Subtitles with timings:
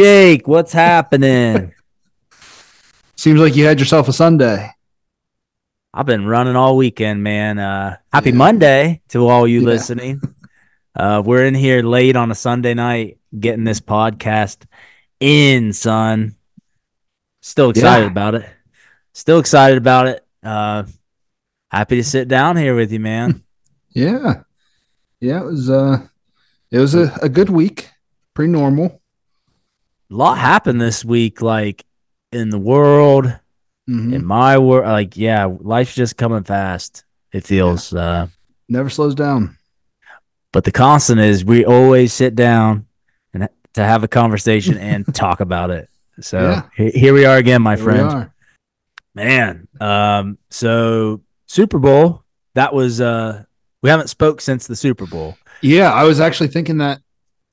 [0.00, 1.72] Jake, what's happening?
[3.16, 4.70] Seems like you had yourself a Sunday.
[5.94, 7.58] I've been running all weekend, man.
[7.58, 8.36] Uh, happy Yeah.
[8.36, 9.66] Monday to all you Yeah.
[9.68, 10.20] listening.
[10.94, 14.66] Uh, we're in here late on a Sunday night getting this podcast
[15.18, 16.36] in, son.
[17.40, 18.10] Still excited Yeah.
[18.10, 18.46] about it.
[19.14, 20.26] Still excited about it.
[20.42, 20.82] Uh,
[21.70, 23.42] happy to sit down here with you, man.
[23.94, 24.42] Yeah.
[25.20, 26.06] Yeah, it was uh
[26.70, 27.88] it was a, a good week.
[28.34, 29.00] Pretty normal.
[30.10, 31.84] A lot happened this week, like
[32.32, 33.26] in the world,
[33.88, 34.14] Mhm.
[34.14, 34.86] in my world.
[34.86, 37.04] Like, yeah, life's just coming fast.
[37.32, 37.92] It feels.
[37.92, 38.28] Uh,
[38.68, 39.56] Never slows down.
[40.52, 42.86] but the constant is we always sit down
[43.34, 45.88] and to have a conversation and talk about it.
[46.20, 46.62] So Yeah.
[46.76, 48.30] he- here we are again, my Here friend.
[49.14, 52.22] Man, um, so Super Bowl.
[52.54, 53.00] That was.
[53.00, 53.44] uh
[53.82, 55.36] We haven't spoke since the Super Bowl.
[55.62, 57.00] Yeah, I was actually thinking that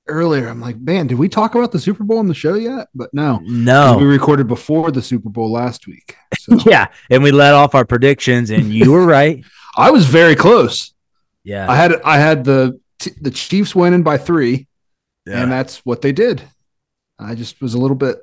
[0.07, 0.47] earlier.
[0.47, 2.87] I'm like, man, did we talk about the Super Bowl on the show yet?
[2.93, 3.39] But no.
[3.43, 3.97] No.
[3.97, 6.15] We recorded before the Super Bowl last week.
[6.39, 9.43] So yeah, and we let off our predictions, and you were right.
[9.77, 10.93] I was very close.
[11.43, 12.79] Yeah, I had I had the
[13.19, 14.67] the Chiefs winning by three,
[15.25, 15.41] yeah.
[15.41, 16.41] and that's what they did.
[17.19, 18.17] I just was a little bit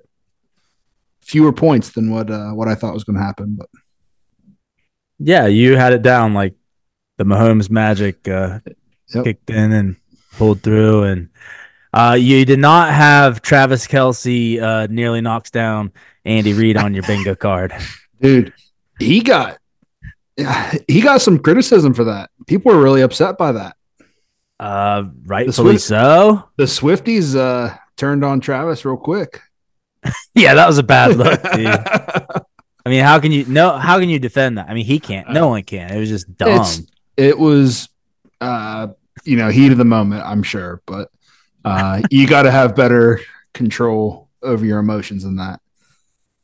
[1.20, 3.68] fewer points than what uh, what I thought was going to happen, but
[5.18, 6.54] Yeah, you had it down like
[7.18, 8.60] the Mahomes magic uh,
[9.14, 9.24] Yep.
[9.24, 9.96] kicked in and
[10.36, 11.28] pulled through, and
[11.92, 15.92] uh, you did not have Travis Kelce uh, nearly knocks down
[16.24, 17.72] Andy Reid on your bingo card.
[18.20, 18.52] dude,
[18.98, 19.58] he got
[20.88, 22.30] he got some criticism for that.
[22.46, 23.76] People were really upset by that.
[24.58, 26.44] Uh, rightfully Swift- so.
[26.56, 29.40] The Swifties uh, turned on Travis real quick.
[30.34, 31.66] Yeah, that was a bad look, dude.
[31.66, 33.76] I mean, how can you no?
[33.76, 34.70] How can you defend that?
[34.70, 35.28] I mean, he can't.
[35.30, 35.92] No one can.
[35.92, 36.48] It was just dumb.
[36.48, 36.82] It's-
[37.16, 37.88] it was,
[38.40, 38.86] uh,
[39.24, 41.10] you know, heat of the moment, I'm sure, but
[41.64, 43.20] uh, you got to have better
[43.54, 45.60] control over your emotions than that.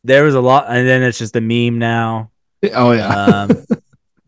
[0.05, 2.31] there was a lot, and then it's just a meme now.
[2.75, 3.65] Oh yeah, Um,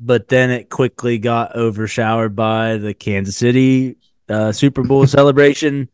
[0.00, 3.96] but then it quickly got overshadowed by the Kansas City
[4.28, 5.88] uh, Super Bowl celebration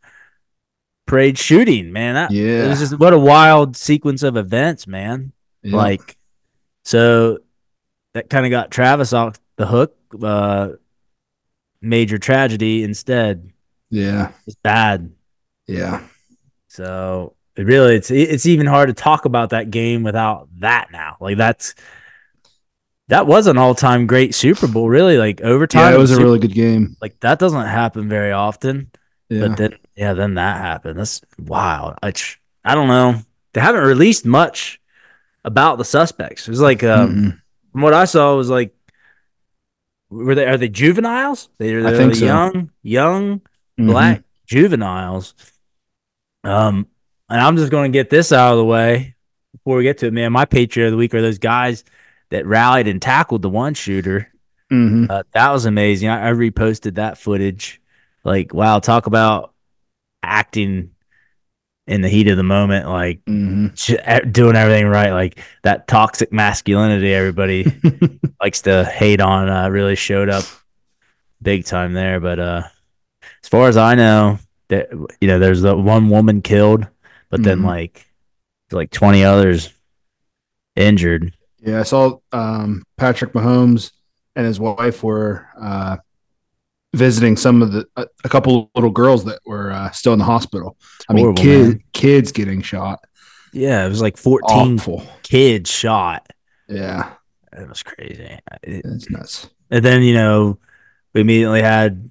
[1.07, 1.93] parade shooting.
[1.93, 5.33] Man, that it yeah, was just what a wild sequence of events, man.
[5.63, 5.77] yeah.
[5.77, 6.17] Like,
[6.85, 7.39] so
[8.15, 9.97] that kind of got Travis off the hook.
[10.23, 10.71] Uh,
[11.81, 13.51] major tragedy instead.
[13.95, 15.13] Yeah, It's bad.
[15.67, 16.03] yeah.
[16.69, 21.17] So it really, it's it's even hard to talk about that game without that now.
[21.21, 21.75] Like that's
[23.09, 24.89] that was an all time great Super Bowl.
[24.89, 25.93] Really, like overtime.
[25.93, 26.97] Yeah, it was a Super- really good game.
[27.01, 28.91] like that doesn't happen very often.
[29.29, 30.99] Yeah, But then, yeah, then that happened.
[30.99, 31.95] That's wild.
[32.03, 32.13] I,
[32.65, 33.21] I don't know.
[33.53, 34.81] They haven't released much
[35.45, 36.47] about the suspects.
[36.47, 37.41] It was like, um, Mm-mm.
[37.73, 38.75] from what I saw, it was like,
[40.11, 41.49] were they are they juveniles?
[41.59, 42.25] They're, they're think so.
[42.27, 43.41] young, young
[43.79, 43.87] Mhm.
[43.87, 45.35] black juveniles.
[46.45, 46.87] Um,
[47.29, 49.15] and I'm just going to get this out of the way
[49.53, 50.33] before we get to it, man.
[50.33, 51.85] My Patriot of the week are those guys
[52.31, 54.31] that rallied and tackled the one shooter.
[54.73, 55.11] Mhm.
[55.11, 56.09] Uh, that was amazing.
[56.09, 57.81] I, I reposted that footage.
[58.25, 59.53] Like, wow, talk about
[60.23, 60.91] acting
[61.87, 64.27] in the heat of the moment, like Mhm.
[64.27, 65.11] e- doing everything right.
[65.11, 67.67] Like that toxic masculinity everybody
[68.43, 70.45] likes to hate on uh, really showed up
[71.43, 72.21] big time there.
[72.21, 72.63] But uh,
[73.45, 74.39] as far as I know,
[74.69, 74.89] that
[75.21, 76.89] you know, there's the one woman killed,
[77.29, 77.67] but then Mhm.
[77.67, 78.07] like
[78.73, 79.69] like 20 others
[80.77, 81.37] injured.
[81.61, 83.93] Yeah, I saw um, Patrick Mahomes
[84.35, 85.99] and his wife were uh,
[86.95, 90.25] visiting some of the a, a couple little girls that were uh, still in the
[90.25, 90.77] hospital.
[91.09, 91.83] I mean, horrible, kid, man.
[91.93, 93.01] kids getting shot.
[93.53, 95.07] Yeah, it was like 14 Awful.
[95.23, 96.27] kids shot.
[96.69, 97.11] Yeah,
[97.53, 98.39] It was crazy.
[98.63, 99.49] It- it's nuts.
[99.71, 100.59] And then, you know,
[101.15, 102.11] we immediately had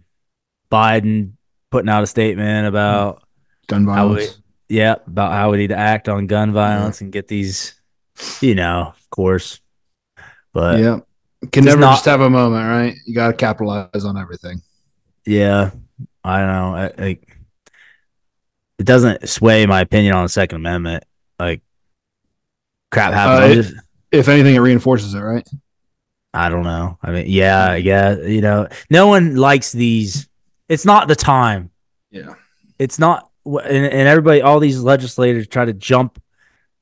[0.73, 1.33] Biden
[1.69, 3.21] putting out a statement about
[3.67, 4.41] Gun how we, violence.
[4.69, 7.75] yeah, about how we need to act on gun violence and get these,
[8.41, 9.59] you know, of course.
[10.51, 10.85] But yeah,
[11.43, 12.95] yeah, can never not- just have a moment, right?
[13.05, 14.61] You got to capitalize on everything.
[15.25, 15.71] Yeah,
[16.23, 16.75] I don't know.
[16.75, 17.37] I, like,
[18.79, 21.03] it doesn't sway my opinion on the Second Amendment.
[21.39, 21.61] Like,
[22.91, 23.67] crap happens.
[23.67, 25.47] Uh, it- If anything, it reinforces it, right?
[26.35, 26.97] I don't know.
[27.01, 30.27] I mean, yeah, yeah, you know, no one likes these.
[30.69, 31.71] It's not the time.
[32.11, 32.35] Yeah.
[32.77, 36.21] it's not and, and everybody all these legislators try to jump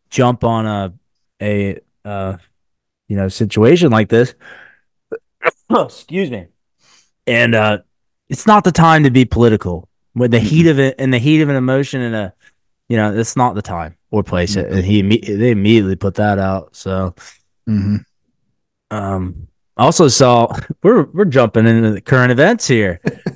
[0.09, 0.93] jump on a
[1.41, 2.37] a uh
[3.07, 4.35] you know situation like this.
[5.69, 6.47] Excuse me.
[7.27, 7.79] And uh
[8.29, 9.87] it's not the time to be political.
[10.13, 12.33] With the heat of it and the heat of an emotion and a
[12.89, 14.55] you know it's not the time or place.
[14.55, 17.15] It and he they immediately put that out so.
[17.69, 17.97] Mm-hmm.
[18.95, 19.47] um
[19.77, 22.99] I also saw we're we're jumping into the current events here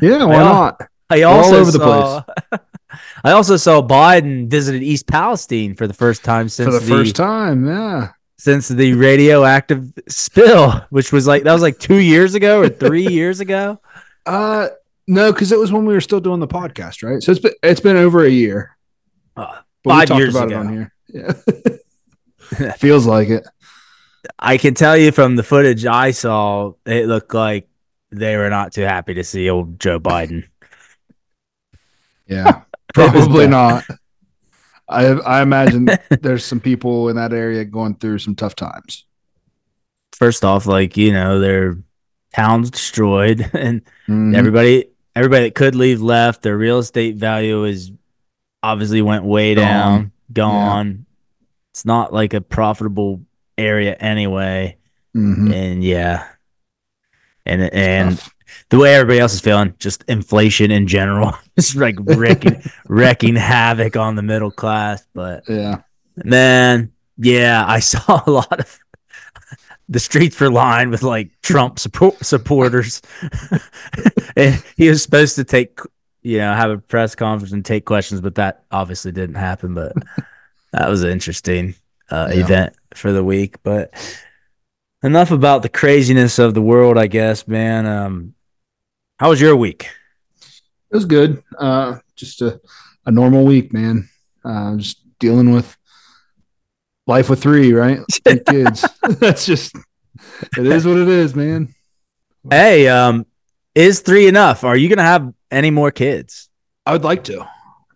[0.00, 0.82] Yeah, why I not?
[1.10, 2.22] I all also over the saw,
[3.24, 7.16] I also saw Biden visited East Palestine for the first time since For the first
[7.16, 8.10] time, yeah.
[8.38, 13.08] since the radioactive spill, which was like that was like two years ago or three
[13.12, 13.80] years ago.
[14.24, 14.68] Uh
[15.06, 17.22] no, because it was when we were still doing the podcast, right?
[17.22, 18.76] So it's been it's been over a year.
[19.36, 20.60] Uh, five years about ago.
[20.60, 20.92] it on here.
[21.08, 22.72] Yeah.
[22.76, 23.46] Feels like it.
[24.38, 27.69] I can tell you from the footage I saw, it looked like
[28.12, 30.44] they were not too happy to see old Joe Biden.
[32.26, 32.62] Yeah.
[32.94, 33.84] Probably not.
[34.88, 35.88] I I imagine
[36.20, 39.04] there's some people in that area going through some tough times.
[40.12, 41.78] First off, like you know, their
[42.34, 44.34] town's destroyed, and Mhm.
[44.36, 46.42] everybody everybody that could leave left.
[46.42, 47.92] Their real estate value is
[48.62, 49.64] obviously went way Gone.
[49.64, 51.06] down, gone.
[51.72, 53.22] It's not like a profitable
[53.56, 54.76] area anyway,
[55.16, 55.52] Mhm.
[55.54, 56.26] and yeah,
[57.46, 58.34] and and Tough.
[58.70, 63.96] the way everybody else is feeling, just inflation in general, just like wrecking wrecking havoc
[63.96, 65.04] on the middle class.
[65.14, 65.82] But yeah.
[66.16, 68.78] man, yeah, I saw a lot of
[69.88, 73.02] the streets were lined with like Trump support supporters,
[74.36, 75.80] and he was supposed to take,
[76.22, 79.74] you know, have a press conference and take questions, but that obviously didn't happen.
[79.74, 79.92] But
[80.72, 81.74] that was an interesting
[82.10, 82.40] uh, Yeah.
[82.44, 83.56] event for the week.
[83.64, 83.92] But
[85.02, 87.86] enough about the craziness of the world, I guess, man.
[87.86, 88.34] Um,
[89.18, 89.88] how was your week?
[90.90, 91.42] It was good.
[91.58, 92.60] Uh, just a,
[93.06, 94.08] a normal week, man.
[94.44, 95.76] Uh, just dealing with
[97.06, 98.00] life with three, right?
[98.24, 98.84] Three kids.
[99.02, 99.74] That's just
[100.56, 101.74] it is what it is, man.
[102.48, 103.26] Hey, um,
[103.74, 104.64] is three enough?
[104.64, 106.48] Are you gonna have any more kids?
[106.86, 107.42] I would like to.
[107.42, 107.46] Uh,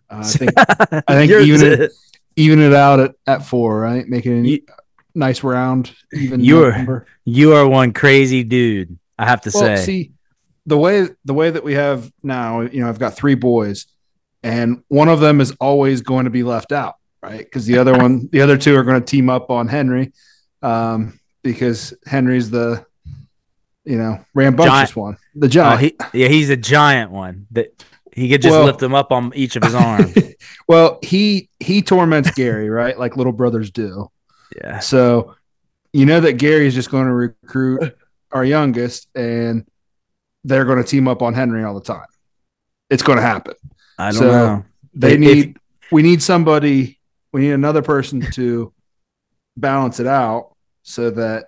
[0.09, 2.01] I think I think even is-
[2.35, 4.07] even it out at, at four, right?
[4.07, 4.59] Making a
[5.15, 7.07] nice round, even You're- number.
[7.23, 8.97] you are one crazy dude.
[9.17, 9.83] I have to Well, say.
[9.85, 10.11] see,
[10.65, 13.85] the way the way that we have now, you know, I've got three boys,
[14.43, 17.39] and one of them is always going to be left out, right?
[17.39, 20.11] Because the other one, the other two are going to team up on Henry,
[20.61, 22.85] um, because Henry's the,
[23.85, 24.95] you know, rambunctious Giant.
[24.95, 25.81] one, the oh, giant.
[25.81, 27.67] he, yeah, he's a giant one that
[28.11, 30.13] he could just Well- lift him up on each of his arms.
[30.67, 32.97] well, he he torments Gary, right?
[32.99, 34.09] Like little brothers do.
[34.55, 34.79] Yeah.
[34.79, 35.35] So
[35.93, 37.95] you know that Gary is just going to recruit
[38.31, 39.65] our youngest, and
[40.43, 42.05] they're going to team up on Henry all the time.
[42.89, 43.53] It's going to happen.
[43.97, 44.65] I don't So, know.
[44.93, 45.57] They If- need
[45.91, 46.99] we need somebody,
[47.31, 48.73] we need another person to
[49.57, 50.53] balance it out
[50.83, 51.45] so that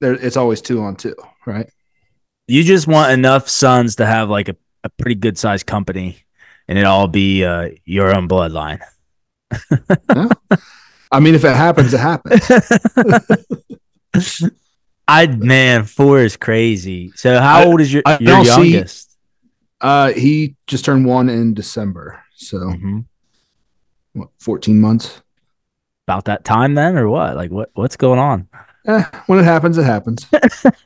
[0.00, 1.14] there it's always two on two,
[1.46, 1.68] right?
[2.46, 6.24] You just want enough sons to have like a, a pretty good sized company
[6.68, 8.80] and it all be uh, your own bloodline.
[11.12, 12.40] I mean, if it happens, it happens.
[15.08, 17.12] I man, four is crazy.
[17.16, 19.06] So how I- old is your, I your don't see- youngest?
[19.80, 23.06] Uh, he just turned one in December, so Mhm.
[24.12, 25.22] what, fourteen months.
[26.06, 27.34] About that time then or what?
[27.34, 28.46] Like what what's going on?
[28.86, 30.26] Eh, when it happens, it happens.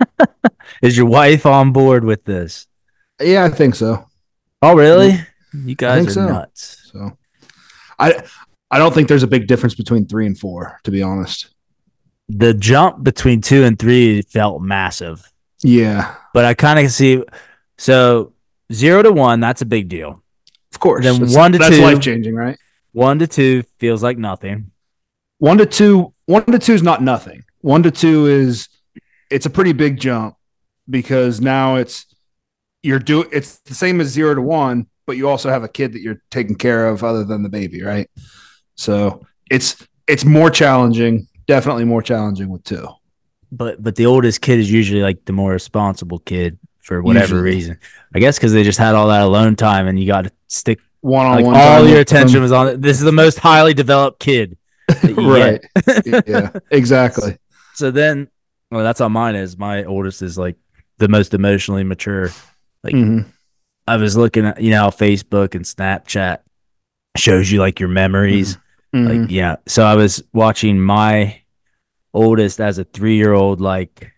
[0.83, 2.67] Is your wife on board with this?
[3.21, 4.07] yeah, I think so.
[4.63, 5.19] Oh really?
[5.53, 6.27] You guys are so.
[6.29, 6.91] nuts.
[6.93, 7.19] So,
[7.99, 8.23] I
[8.75, 11.55] I don't think there's a big difference between three and four, to be honest.
[12.29, 15.23] The jump between two and three felt massive.
[15.63, 17.23] Yeah, but I kind of see.
[17.79, 18.33] So
[18.73, 20.21] zero to one, that's a big deal.
[20.73, 21.05] of course.
[21.05, 21.83] Then That's- one to that's two.
[21.83, 22.59] life changing, right?
[22.93, 24.73] One to two feels like nothing.
[25.39, 27.45] One to two, one to two is not nothing.
[27.61, 28.69] One to two is
[29.31, 30.35] it's a pretty big jump
[30.91, 32.07] because now it's
[32.83, 35.93] you're do it's the same as zero to one, but you also have a kid
[35.93, 38.11] that you're taking care of other than the baby, right?
[38.77, 42.87] So it's it's more challenging, definitely more challenging with two.
[43.53, 47.43] But but the oldest kid is usually like the more responsible kid for whatever Usually.
[47.55, 47.79] reason.
[48.15, 50.81] I guess because they just had all that alone time, and you got to stick
[51.01, 51.55] One on like one.
[51.57, 52.69] all your attention was on.
[52.69, 52.83] It.
[52.83, 54.59] This is the most highly developed kid.
[55.17, 55.65] right.
[56.27, 57.39] yeah, exactly.
[57.75, 58.29] So then,
[58.71, 59.57] well, that's how mine is.
[59.57, 60.57] My oldest is like
[60.99, 62.31] the most emotionally mature.
[62.83, 63.27] Like Mhm.
[63.87, 66.39] I was looking at, you know, Facebook and Snapchat
[67.17, 68.59] shows you like your memories.
[68.95, 69.23] Mhm.
[69.23, 69.57] Like, yeah.
[69.67, 71.41] So I was watching my
[72.13, 74.13] oldest as a three year old, like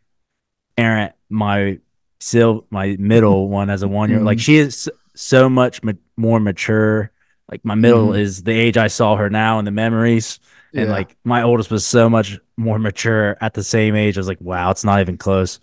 [0.76, 1.78] parent my
[2.20, 4.20] still my middle one as a one year.
[4.20, 4.42] Like Mhm.
[4.42, 7.10] she is so much ma- more mature.
[7.50, 8.18] Like my middle Mhm.
[8.20, 10.38] is the age I saw her now and the memories.
[10.74, 14.18] And like my oldest was so much more mature at the same age.
[14.18, 15.58] I was like, wow, it's not even close.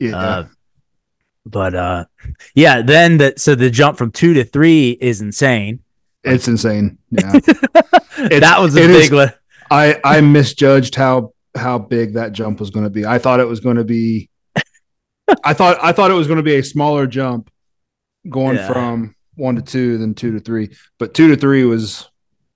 [0.00, 0.16] yeah.
[0.16, 0.44] Uh,
[1.44, 2.04] but uh,
[2.56, 5.80] yeah, then the so the jump from two to three is insane.
[6.26, 6.98] It's insane.
[7.10, 7.32] Yeah.
[7.40, 9.32] that was a big one.
[9.70, 13.06] I I misjudged how how big that jump was going to be.
[13.06, 14.28] I thought it was going to be
[15.44, 17.50] I thought I thought it was going to be a smaller jump
[18.28, 18.72] going Yeah.
[18.72, 20.70] from one to two, then two to three.
[20.98, 22.08] But two to three was,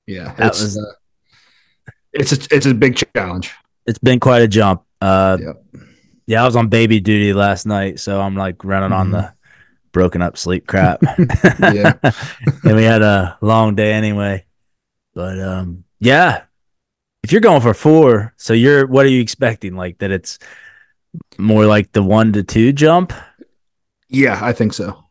[0.07, 3.53] yeah, That it's was- uh, it's a it's a big challenge.
[3.87, 4.83] It's been quite a jump.
[5.00, 5.65] Uh, Yep.
[6.27, 9.12] yeah, I was on baby duty last night, so I'm like running on Mhm.
[9.12, 9.33] the
[9.92, 11.02] broken up sleep crap.
[11.61, 11.94] Yeah.
[12.64, 14.44] and we had a long day anyway.
[15.14, 16.42] But um, yeah,
[17.23, 19.75] if you're going for four, so you're what are you expecting?
[19.76, 20.38] Like that it's
[21.38, 23.12] more like the one to two jump?
[24.09, 25.04] Yeah, I think so.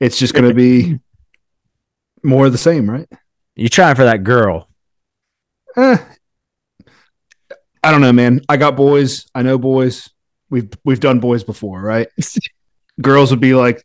[0.00, 1.00] It's just going to be
[2.22, 3.08] more of the same, right?
[3.56, 4.68] You're trying for that girl.
[5.76, 5.98] Eh,
[7.82, 8.40] I don't know, man.
[8.48, 9.26] I got boys.
[9.34, 10.08] I know boys.
[10.50, 12.08] We've we've done boys before, right?
[13.00, 13.84] Girls would be like,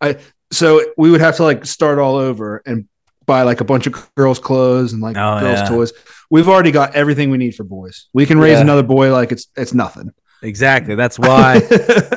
[0.00, 0.16] I.
[0.52, 2.88] So we would have to like start all over and
[3.26, 5.68] buy like a bunch of girls' clothes and like Oh, girls' yeah.
[5.68, 5.92] toys.
[6.30, 8.08] We've already got everything we need for boys.
[8.12, 8.62] We can raise Yeah.
[8.62, 10.12] another boy like it's it's nothing.
[10.42, 10.94] Exactly.
[10.94, 11.60] That's why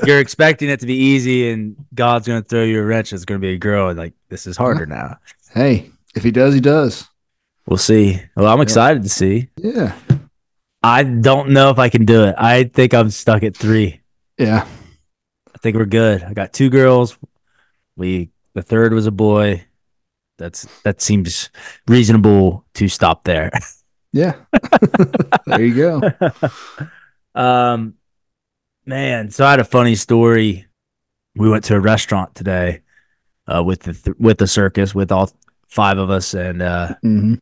[0.06, 3.12] you're expecting it to be easy, and God's going to throw you a wrench.
[3.14, 5.18] It's going to be a girl, and like this is harder now.
[5.54, 7.06] hey, if he does, he does.
[7.68, 8.22] We'll see.
[8.36, 9.50] Well, I'm excited to see.
[9.58, 9.94] Yeah,
[10.82, 12.36] I don't know if I can do it.
[12.38, 14.02] I think I'm stuck at three.
[14.40, 14.66] yeah.
[15.64, 16.24] Think we're good.
[16.24, 17.18] I got two girls.
[17.96, 19.64] We the third was a boy.
[20.38, 21.50] That's that seems
[21.88, 23.50] reasonable to stop there.
[24.16, 24.36] Yeah.
[25.48, 26.14] there you go.
[27.36, 27.96] um
[28.86, 30.68] man, so I had a funny story.
[31.36, 32.82] We went to a restaurant today
[33.48, 35.32] uh with the th- with the circus with all
[35.68, 37.34] five of us and uh hmm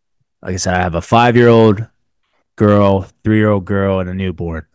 [0.42, 1.86] like I said, I have a 5-year-old
[2.56, 4.66] girl, 3-year-old girl and a newborn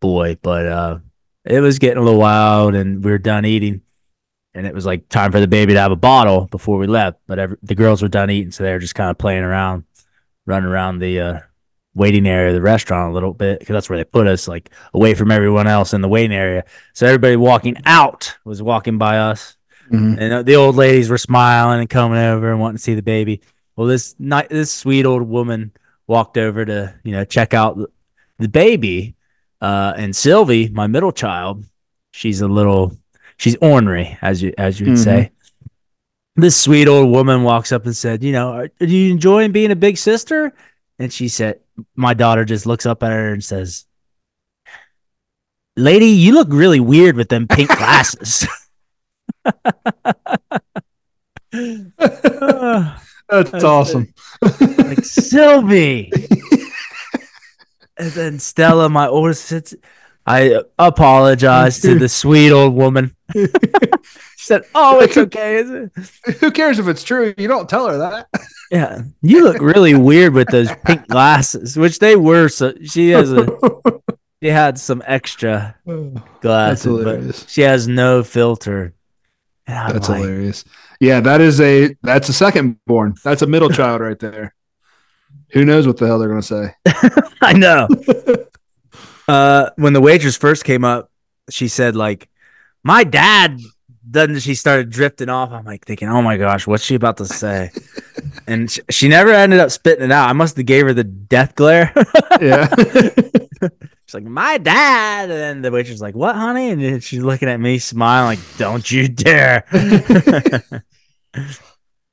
[0.00, 0.98] boy, but uh
[1.44, 3.82] it was getting a little wild and we were done eating.
[4.54, 7.18] And it was like time for the baby to have a bottle before we left,
[7.26, 9.84] but every, the girls were done eating so they were just kind of playing around,
[10.46, 11.40] running around the uh
[11.94, 14.70] waiting area of the restaurant a little bit because that's where they put us like
[14.92, 16.64] away from everyone else in the waiting area.
[16.92, 19.56] So everybody walking out was walking by us.
[19.88, 22.94] Hmm and uh, the old ladies were smiling and coming over and wanting to see
[22.94, 23.42] the baby.
[23.76, 25.72] Well, this ni- this sweet old woman
[26.06, 27.78] walked over to you know check out
[28.38, 29.13] the baby,
[29.64, 31.64] uh, and Sylvie, my middle child,
[32.12, 32.96] she's a little
[33.38, 35.04] she's ornery as you as you would Mhm.
[35.04, 35.30] say.
[36.36, 39.70] This sweet old woman walks up and said, "You know, are, are you enjoying being
[39.70, 40.52] a big sister?"
[40.98, 41.60] And she said,
[41.96, 43.86] "My daughter just looks up at her and says."
[45.76, 48.46] Lady, you look really weird with them pink glasses.
[51.52, 53.00] That's
[53.50, 54.12] That's awesome.
[54.42, 56.12] like Sylvie.
[57.96, 59.74] and then Stella, my oldest, sits.
[60.26, 63.14] I apologize to the sweet old woman.
[63.34, 63.46] she
[64.36, 65.92] said, "Oh, it's okay." Is it?
[66.38, 67.34] Who cares if it's true?
[67.36, 68.28] You don't tell her that.
[68.70, 72.48] Yeah, you look really weird with those pink glasses, which they were.
[72.48, 73.46] So she has a
[74.42, 75.74] she had some extra
[76.40, 77.46] glasses, but hilarious.
[77.48, 78.94] she has no filter.
[79.66, 80.64] That's like, hilarious.
[81.00, 83.14] Yeah, that is a that's a second born.
[83.24, 84.54] That's a middle child right there.
[85.54, 86.74] Who knows what the hell they're gonna say?
[87.40, 87.88] I know.
[89.28, 91.10] uh, when the waitress first came up,
[91.48, 92.28] she said like,
[92.82, 93.60] "My dad."
[94.10, 94.40] doesn't.
[94.40, 95.52] she started drifting off.
[95.52, 97.70] I'm like thinking, "Oh my gosh, what's she about to say?"
[98.46, 100.28] and she, she never ended up spitting it out.
[100.28, 101.92] I must have gave her the death glare.
[102.40, 102.68] yeah.
[104.06, 107.48] She's like, "My dad," and then the waitress like, "What, honey?" And then she's looking
[107.48, 109.64] at me, smiling like, "Don't you dare!"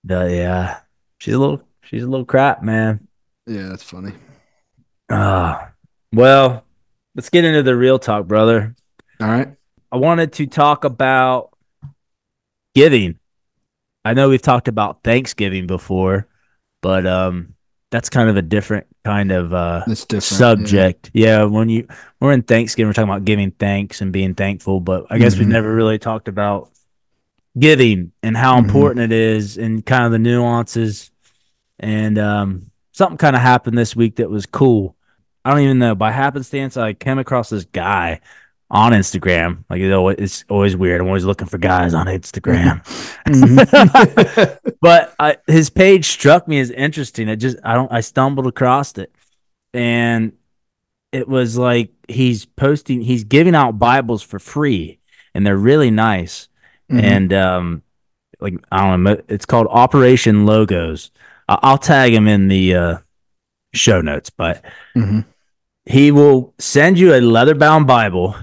[0.03, 0.79] but yeah,
[1.17, 3.07] she's a little, she's a little crap, man.
[3.51, 4.13] Yeah, that's funny.
[5.09, 5.71] Ah,
[6.13, 6.63] well,
[7.15, 8.75] let's get into the real talk, brother.
[9.19, 9.49] All right.
[9.91, 11.49] I wanted to talk about
[12.73, 13.19] giving.
[14.05, 16.27] I know we've talked about Thanksgiving before,
[16.81, 17.53] but um
[17.91, 21.11] that's kind of a different kind of uh subject.
[21.13, 21.43] Yeah.
[21.43, 21.87] when you
[22.21, 25.47] we're in Thanksgiving, we're talking about giving thanks and being thankful, but I guess we've
[25.47, 25.51] Mhm.
[25.51, 26.71] never really talked about
[27.59, 28.65] giving and how Mhm.
[28.65, 31.11] important it is and kind of the nuances.
[31.79, 32.70] And um
[33.01, 34.95] something kind of happened this week that was cool.
[35.43, 35.95] I don't even know.
[35.95, 38.21] By happenstance, I came across this guy
[38.69, 39.63] on Instagram.
[39.71, 41.01] Like you know, it's always weird.
[41.01, 42.83] I'm always looking for guys on Instagram.
[43.25, 44.59] Mhm.
[44.81, 47.27] but I, his page struck me as interesting.
[47.27, 49.11] It just I don't I stumbled across it,
[49.73, 50.33] and
[51.11, 54.99] it was like he's posting he's giving out Bibles for free,
[55.33, 56.49] and they're really nice.
[56.91, 57.01] Mhm.
[57.01, 57.81] And um,
[58.39, 61.09] like I don't know, it's called Operation Logos.
[61.61, 62.97] I'll tag him in the uh,
[63.73, 64.63] show notes, but
[64.95, 65.25] Mhm.
[65.85, 68.35] he will send you a leather bound Bible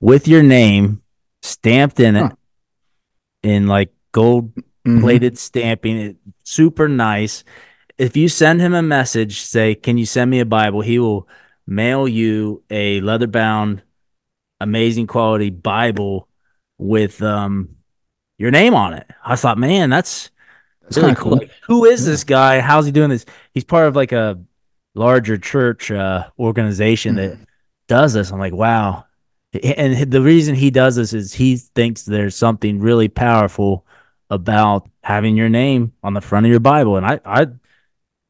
[0.00, 1.02] with your name
[1.42, 2.30] stamped in it Huh.
[3.42, 4.52] in like gold
[5.00, 5.96] plated stamping.
[5.96, 7.44] It, super nice.
[7.98, 11.26] If you send him a message, say, "Can you send me a Bible?" He will
[11.66, 13.82] mail you a leather bound,
[14.60, 16.28] amazing quality Bible
[16.78, 17.70] with um
[18.38, 19.06] your name on it.
[19.24, 20.30] I thought, man, that's
[20.94, 21.32] Really cool.
[21.38, 22.60] Like, who is this guy?
[22.60, 23.24] How's he doing this?
[23.52, 24.38] He's part of like a
[24.94, 27.38] larger church uh, organization that
[27.88, 28.30] does this.
[28.30, 29.04] I'm like, wow.
[29.62, 33.86] And the reason he does this is he thinks there's something really powerful
[34.30, 36.96] about having your name on the front of your Bible.
[36.96, 37.46] And I, I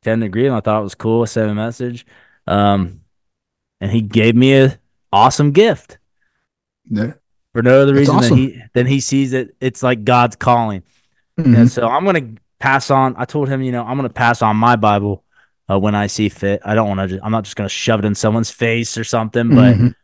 [0.03, 0.47] tend to agree.
[0.47, 1.23] And I thought it was cool.
[1.23, 2.07] I sent a message.
[2.47, 3.01] Um,
[3.81, 4.79] and he gave me a
[5.13, 5.99] awesome gift
[6.89, 7.15] Yeah.
[7.53, 8.31] for no other reason awesome.
[8.31, 9.57] than he than he sees it.
[9.61, 10.83] It's like God's calling.
[11.39, 11.57] Mhm.
[11.57, 13.15] And so I'm gonna pass on.
[13.17, 15.25] I told him, you know, I'm gonna pass on my Bible
[15.71, 16.61] uh, when I see fit.
[16.65, 17.21] I don't want to.
[17.25, 19.49] I'm not just gonna shove it in someone's face or something.
[19.55, 19.95] But Mhm.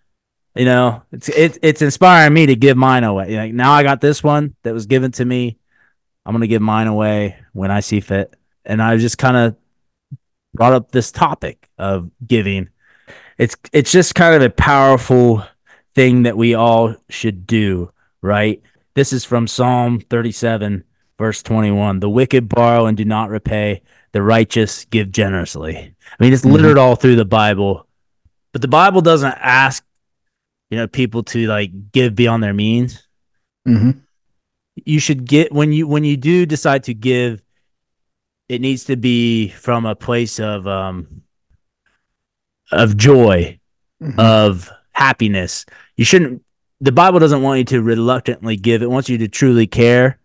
[0.54, 3.36] you know, it's it's it's inspiring me to give mine away.
[3.36, 5.58] Like now, I got this one that was given to me.
[6.26, 8.34] I'm gonna give mine away when I see fit.
[8.64, 9.56] And I just kind of
[10.54, 12.68] brought up this topic of giving.
[13.38, 15.42] It's it's just kind of a powerful
[15.94, 17.90] thing that we all should do,
[18.20, 18.62] right?
[18.94, 20.84] This is from Psalm 37,
[21.22, 22.00] verse 21.
[22.00, 25.76] The wicked borrow and do not repay, the righteous give generously.
[25.76, 27.86] I mean, it's littered all through the Bible,
[28.52, 29.84] but the Bible doesn't ask,
[30.68, 33.06] you know, people to like give beyond their means.
[33.68, 34.00] Mhm.
[34.84, 37.40] You should get when you when you do decide to give,
[38.48, 41.22] it needs to be from a place of um
[42.72, 43.60] of joy,
[44.02, 44.18] Mhm.
[44.18, 45.64] of happiness.
[45.96, 46.42] You shouldn't.
[46.80, 48.82] The Bible doesn't want you to reluctantly give.
[48.82, 50.18] It wants you to truly care.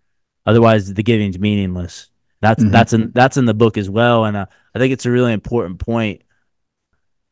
[0.47, 2.09] Otherwise, the giving's meaningless.
[2.41, 2.71] That's Mhm.
[2.71, 5.33] that's in that's in the book as well, and uh, I think it's a really
[5.33, 6.21] important point.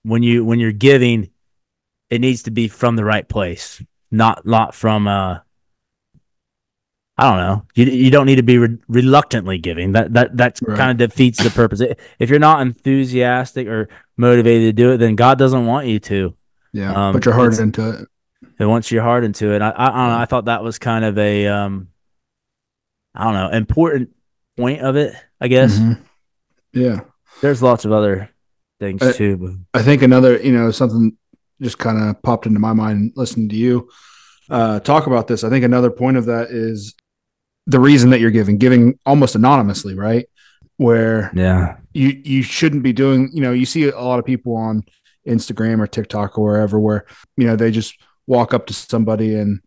[0.04, 1.30] When you when you're giving,
[2.12, 5.40] it needs to be from the right place, not not from uh.
[7.18, 7.66] I don't know.
[7.76, 9.94] You you don't need to be re- reluctantly giving.
[9.94, 10.78] That that that Right.
[10.78, 11.82] kind of defeats the purpose.
[12.20, 16.36] If you're not enthusiastic or motivated to do it, then God doesn't want you to.
[16.74, 16.92] yeah.
[17.08, 18.08] um, Put your heart into it.
[18.60, 19.62] It wants your heart into it.
[19.62, 20.18] I, I, I know.
[20.18, 21.88] I thought that was kind of a, um,
[23.16, 24.10] I don't know, important
[24.58, 25.14] point of it.
[25.42, 26.00] I guess Mhm.
[26.74, 27.02] Yeah.
[27.42, 28.30] there's lots of other
[28.80, 29.38] things Uh, too.
[29.38, 31.16] But I think another, you know, something
[31.62, 33.90] just kind of popped into my mind listening to you
[34.50, 35.44] uh, talk about this.
[35.44, 36.94] I think another point of that is
[37.66, 40.28] the reason that you're giving, giving almost anonymously, right?
[40.78, 44.56] Where yeah, you you shouldn't be doing, you know, you see a lot of people
[44.56, 44.84] on
[45.28, 47.06] Instagram or TikTok or wherever where,
[47.38, 47.96] you know, they just
[48.28, 49.62] walk up to somebody and,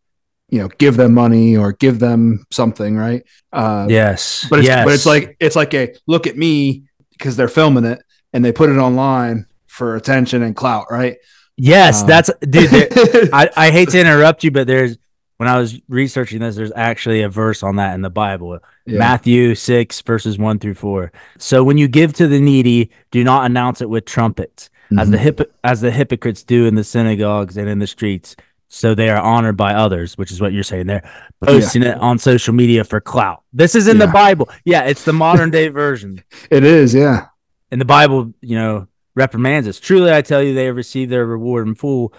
[0.51, 3.23] you know, give them money or give them something, right?
[3.53, 4.85] Uh, yes, but it's yes.
[4.85, 8.01] but it's like it's like a look at me because they're filming it
[8.33, 11.17] and they put it online for attention and clout, right?
[11.57, 12.71] yes, um, that's dude.
[12.71, 12.89] there-
[13.33, 14.97] I, I hate to interrupt you, but there's
[15.39, 18.59] when I was researching this, there's actually a verse on that in the Bible.
[18.87, 18.99] Yeah.
[18.99, 21.13] Matthew 6, verses 1 through 4.
[21.39, 25.11] So when you give to the needy, do not announce it with trumpets, as Mhm.
[25.13, 28.35] the hip- as the hypocrites do in the synagogues and in the streets,
[28.69, 31.09] so they are honored by others, which is what you're saying there,
[31.43, 33.43] posting it on social media for clout.
[33.53, 34.49] This is in the Bible.
[34.65, 36.23] Yeah, it's the modern day version.
[36.51, 37.27] It is, yeah.
[37.71, 39.81] And the Bible, you know, reprimands us.
[39.81, 42.13] Truly, I tell you, they have received their reward in full.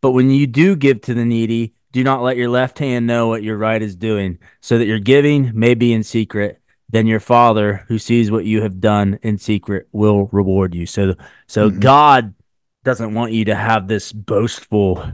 [0.00, 3.28] But when you do give to the needy, do not let your left hand know
[3.28, 6.60] what your right is doing, so that your giving may be in secret.
[6.88, 10.86] Then your Father, who sees what you have done in secret, will reward you.
[10.86, 11.14] So,
[11.46, 11.80] so Mhm.
[11.80, 12.34] God
[12.84, 15.12] doesn't want you to have this boastful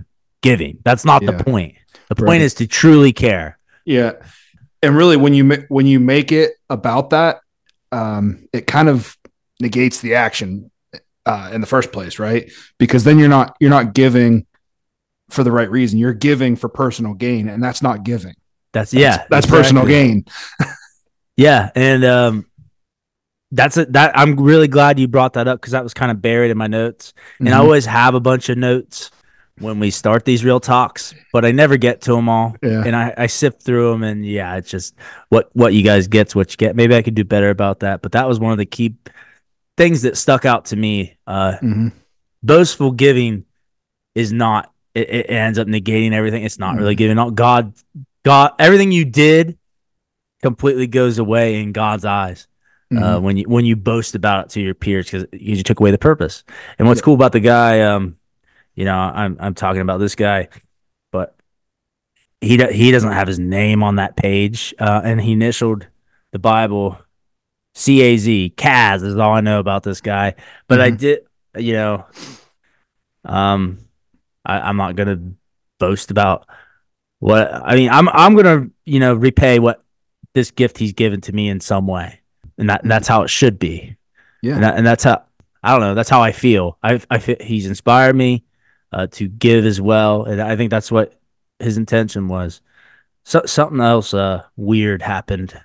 [0.50, 0.78] giving.
[0.84, 1.32] That's not Yeah.
[1.32, 1.74] the point.
[2.08, 2.26] The Right.
[2.26, 3.58] point is to truly care.
[3.84, 4.12] Yeah.
[4.82, 7.40] And really when you when you make it about that,
[7.92, 9.16] um, it kind of
[9.60, 10.70] negates the action
[11.24, 12.50] uh, in the first place, right?
[12.78, 14.46] Because then you're not you're not giving
[15.30, 15.98] for the right reason.
[15.98, 18.34] You're giving for personal gain, and that's not giving.
[18.72, 20.08] That's, That's, yeah, that's personal exactly.
[20.12, 20.24] gain.
[21.38, 22.46] Yeah, and um,
[23.50, 23.92] that's it.
[23.92, 26.56] That I'm really glad you brought that up because that was kind of buried in
[26.56, 27.12] my notes.
[27.38, 27.60] And I Mhm.
[27.60, 29.10] always have a bunch of notes
[29.58, 32.56] when we start these real talks, but I never get to them all.
[32.62, 32.82] Yeah.
[32.84, 34.94] And I, I sift through them, and yeah, it's just
[35.30, 36.76] what what you guys get's what you get.
[36.76, 38.94] Maybe I could do better about that, but that was one of the key
[39.76, 41.16] things that stuck out to me.
[41.26, 41.92] Uh, Mhm.
[42.42, 43.44] boastful giving
[44.14, 44.72] is not.
[44.94, 46.44] It, it ends up negating everything.
[46.44, 46.98] It's not really Mhm.
[46.98, 47.18] giving.
[47.18, 47.72] All God,
[48.24, 49.58] God, everything you did
[50.42, 52.46] completely goes away in God's eyes
[52.96, 53.22] uh, Mhm.
[53.22, 55.98] when you when you boast about it to your peers because you took away the
[55.98, 56.44] purpose.
[56.78, 57.04] And what's Yeah.
[57.04, 58.15] cool about the guy, um,
[58.76, 60.48] you know, I'm I'm talking about this guy,
[61.10, 61.34] but
[62.40, 65.86] he do, he doesn't have his name on that page, uh, and he initialed
[66.32, 66.98] the Bible
[67.74, 70.34] C A Z Kaz is all I know about this guy.
[70.68, 70.98] But I Mhm.
[70.98, 71.18] did,
[71.56, 72.04] you know,
[73.24, 73.78] um,
[74.44, 75.20] I, I'm not gonna
[75.78, 76.46] boast about
[77.18, 77.90] what I mean.
[77.90, 79.82] I'm I'm gonna you know repay what
[80.34, 82.20] this gift he's given to me in some way,
[82.58, 83.96] and that and that's how it should be.
[84.42, 84.54] Yeah.
[84.54, 85.22] and, that, and that's how
[85.62, 85.94] I don't know.
[85.94, 86.78] That's how I feel.
[86.82, 88.44] I I feel he's inspired me
[88.92, 91.12] uh, to give as well, and I think that's what
[91.58, 92.60] his intention was.
[93.24, 95.58] So something else uh weird happened.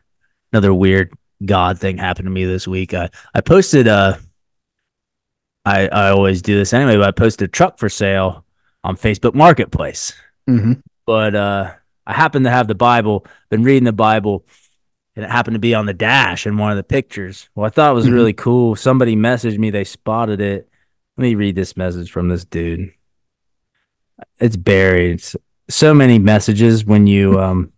[0.51, 1.13] Another weird
[1.45, 2.93] God thing happened to me this week.
[2.93, 4.17] I I posted uh
[5.65, 8.45] I I always do this anyway, but I posted a truck for sale
[8.83, 10.13] on Facebook Marketplace.
[10.49, 10.73] Mm-hmm.
[11.05, 11.71] But uh
[12.07, 14.43] I happened to have the Bible, been reading the Bible,
[15.15, 17.47] and it happened to be on the dash in one of the pictures.
[17.53, 18.13] Well, I thought it was Mhm.
[18.13, 18.75] really cool.
[18.75, 20.67] Somebody messaged me, they spotted it.
[21.17, 22.91] Let me read this message from this dude.
[24.39, 25.15] It's buried.
[25.15, 25.35] It's
[25.69, 27.71] so many messages when you um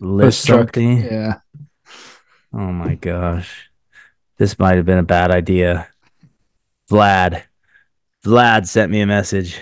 [0.00, 1.02] list something.
[1.02, 1.40] Yeah.
[2.52, 3.70] Oh my gosh.
[4.38, 5.88] This might have been a bad idea.
[6.90, 7.42] Vlad.
[8.24, 9.60] Vlad sent me a message.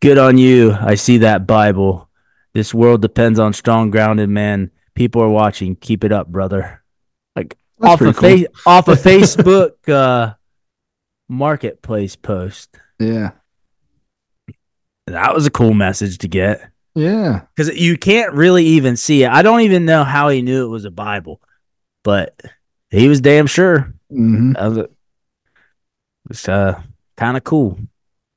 [0.00, 0.72] Good on you.
[0.72, 2.08] I see that Bible.
[2.52, 4.70] This world depends on strong grounded men.
[4.94, 5.74] People are watching.
[5.76, 6.82] Keep it up, brother.
[7.34, 10.34] Like That's off of pretty fa- off of Facebook uh
[11.28, 12.78] marketplace post.
[12.98, 13.32] Yeah.
[15.06, 16.70] That was a cool message to get.
[16.94, 17.42] Yeah.
[17.54, 19.30] Because you can't really even see it.
[19.30, 21.40] I don't even know how he knew it was a Bible,
[22.02, 22.40] but
[22.90, 23.92] he was damn sure.
[24.10, 24.86] hmm That was,
[26.30, 26.80] it's uh,
[27.16, 27.78] kind of cool.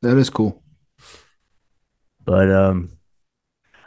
[0.02, 0.62] That is cool.
[2.26, 2.92] But um,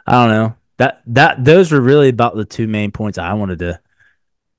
[0.07, 3.59] I don't know that that those were really about the two main points I wanted
[3.59, 3.79] to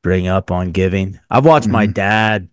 [0.03, 1.19] bring up on giving.
[1.29, 1.95] I've watched my Mhm.
[1.95, 2.49] dad.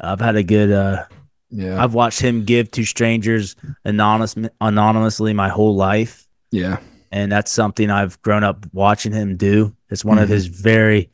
[0.00, 0.72] I've had a good.
[0.72, 1.04] uh
[1.50, 1.82] Yeah.
[1.82, 6.26] I've watched him give to strangers anonymous anonymously my whole life.
[6.50, 6.78] yeah.
[7.10, 9.74] and that's something I've grown up watching him do.
[9.88, 10.32] It's one of Mhm.
[10.32, 11.10] his very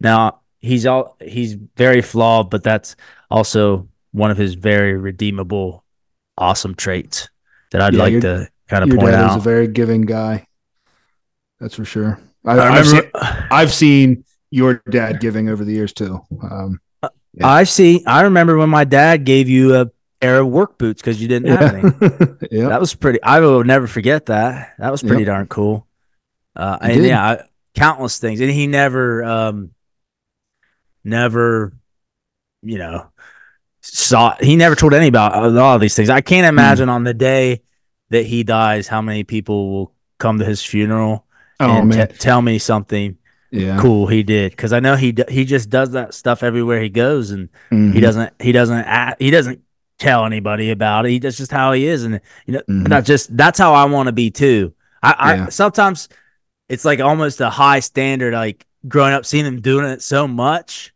[0.00, 2.96] now he's all he's very flawed, but that's
[3.30, 5.84] also one of his very redeemable,
[6.38, 7.28] awesome traits
[7.72, 10.02] that I'd Yeah, like your- to kind of Your point dad is a very giving
[10.02, 10.46] guy.
[11.60, 12.18] That's for sure.
[12.46, 13.02] I, I've, seen,
[13.50, 16.20] I've seen your dad giving over the years too.
[16.42, 16.80] Um,
[17.36, 17.48] Yeah.
[17.48, 18.04] I see.
[18.06, 21.48] I remember when my dad gave you a pair of work boots because you didn't
[21.48, 22.36] have any.
[22.50, 22.68] yeah.
[22.68, 23.22] That was pretty.
[23.22, 24.74] I will never forget that.
[24.78, 25.86] That was pretty darn cool.
[26.54, 27.08] Uh, and did.
[27.08, 27.42] yeah, I,
[27.74, 29.70] countless things, and he never, um,
[31.02, 31.72] never,
[32.62, 33.06] you know,
[33.80, 34.36] saw.
[34.40, 36.10] He never told any about a lot of these things.
[36.10, 36.58] I can't Hmm.
[36.58, 37.62] imagine on the day
[38.10, 41.26] that he dies, how many people will come to his funeral
[41.60, 43.16] oh and t- tell me something
[43.54, 43.78] yeah.
[43.80, 44.52] cool he did.
[44.52, 47.94] Because I know he d- he just does that stuff everywhere he goes, and Mhm.
[47.94, 49.60] he doesn't he doesn't act, he doesn't
[49.98, 51.10] tell anybody about it.
[51.10, 52.88] He that's just how he is, and you know Mhm.
[52.88, 54.72] not just that's how I want to be too.
[55.02, 55.46] I, Yeah.
[55.46, 56.08] I sometimes
[56.68, 58.34] it's like almost a high standard.
[58.34, 60.92] Like growing up, seeing him doing it so much,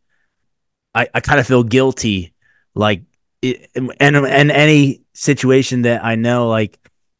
[0.95, 2.33] I I kind of feel guilty.
[2.75, 3.03] Like
[3.43, 6.79] it, and and any situation that I know, like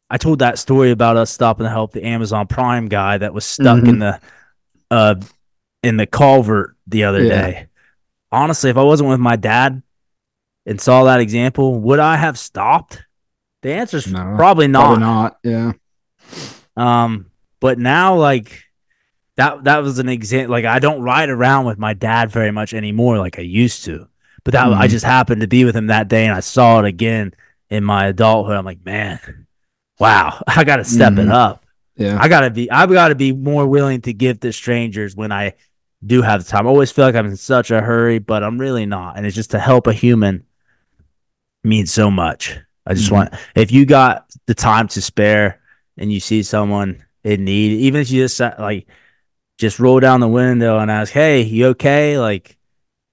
[0.09, 3.45] I told that story about us stopping to help the Amazon Prime guy that was
[3.45, 4.19] stuck in the
[4.91, 5.15] uh
[5.83, 7.29] in the culvert the other Yeah.
[7.29, 7.67] day.
[8.31, 9.81] Honestly, if I wasn't with my dad
[10.65, 13.01] and saw that example, would I have stopped?
[13.61, 14.85] The answer's No, probably not.
[14.85, 15.37] Probably not.
[15.43, 15.71] Yeah.
[16.77, 18.63] Um, but now like
[19.35, 20.51] that that was an example.
[20.51, 24.07] Like I don't ride around with my dad very much anymore, like I used to.
[24.43, 24.91] But that I Mhm.
[24.91, 27.33] just happened to be with him that day, and I saw it again
[27.69, 28.55] in my adulthood.
[28.55, 29.19] I'm like, man,
[29.99, 31.31] wow, I got to step it Mhm.
[31.31, 31.65] up.
[31.99, 32.17] Yeah.
[32.19, 35.53] I gotta be I've got to be more willing to give to strangers when I
[36.05, 36.65] do have the time.
[36.65, 39.17] I always feel like I'm in such a hurry, but I'm really not.
[39.17, 40.45] And it's just to help a human
[41.63, 42.57] means so much.
[42.87, 43.13] I just Mhm.
[43.13, 45.59] want if you got the time to spare
[45.97, 48.87] and you see someone in need, even if you just like
[49.57, 52.17] just roll down the window and ask, "Hey, you okay?
[52.17, 52.57] Like,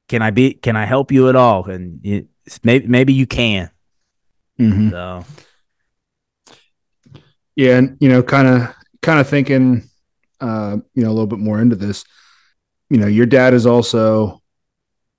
[0.09, 0.55] can I be?
[0.55, 2.29] Can I help you at all?" And you,
[2.62, 3.68] maybe maybe you can.
[4.61, 4.90] Mhm.
[4.92, 5.25] So
[7.57, 9.85] Yeah, and you know, kind of, kind of thinking,
[10.41, 12.05] uh, you know, a little bit more into this.
[12.91, 14.43] You know, your dad is also,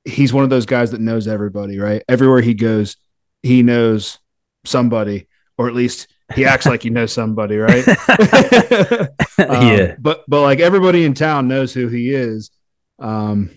[0.06, 2.04] he's one of those guys that knows everybody, right?
[2.08, 2.98] Everywhere he goes,
[3.44, 4.20] he knows
[4.66, 7.86] somebody, or at least he acts like he knows somebody, right?
[9.40, 12.50] Um, yeah, but but like everybody in town knows who he is,
[12.98, 13.52] um,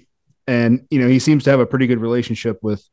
[0.47, 2.87] and you know, he seems to have a pretty good relationship with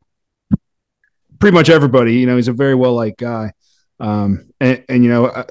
[1.37, 2.15] pretty much everybody.
[2.15, 3.51] You know, he's a very well liked guy,
[3.99, 5.45] um, and and you know, I,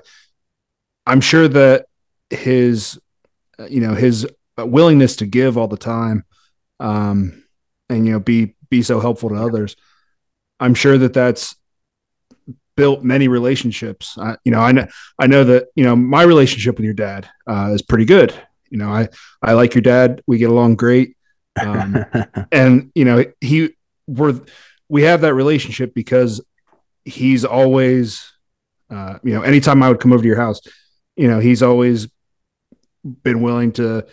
[1.06, 1.86] I'm sure that
[2.30, 2.98] his,
[3.68, 4.26] you know, his
[4.58, 6.24] willingness to give all the time,
[6.80, 7.44] um,
[7.88, 9.76] and you know, be be so helpful to others.
[10.58, 11.54] I'm sure that that's
[12.76, 14.16] built many relationships.
[14.18, 14.86] I, you know, I know
[15.18, 18.34] I know that you know my relationship with your dad uh, is pretty good.
[18.70, 19.08] You know, I
[19.42, 20.22] I like your dad.
[20.26, 21.16] We get along great,
[21.60, 22.04] um,
[22.52, 23.70] and you know he
[24.06, 24.40] we're
[24.88, 26.40] we have that relationship because
[27.04, 28.32] he's always,
[28.90, 30.60] uh, you know, anytime I would come over to your house,
[31.16, 32.08] you know, he's always
[33.22, 34.06] been willing to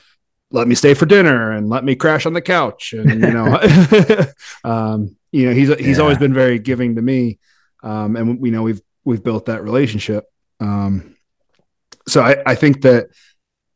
[0.51, 3.59] let me stay for dinner and let me crash on the couch, and you know,
[4.63, 6.03] um, you know, he's he's Yeah.
[6.03, 7.39] always been very giving to me,
[7.83, 10.25] um, and we know we've we've built that relationship.
[10.59, 11.15] Um,
[12.07, 13.07] so I, I think that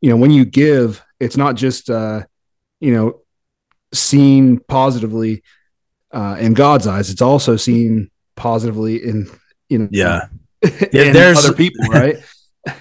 [0.00, 2.22] you know, when you give, it's not just, uh,
[2.80, 3.20] you know,
[3.92, 5.42] seen positively
[6.12, 7.10] uh, in God's eyes.
[7.10, 9.28] It's also seen positively in,
[9.68, 10.28] you know, Yeah.
[10.62, 12.16] in there's- other people, right?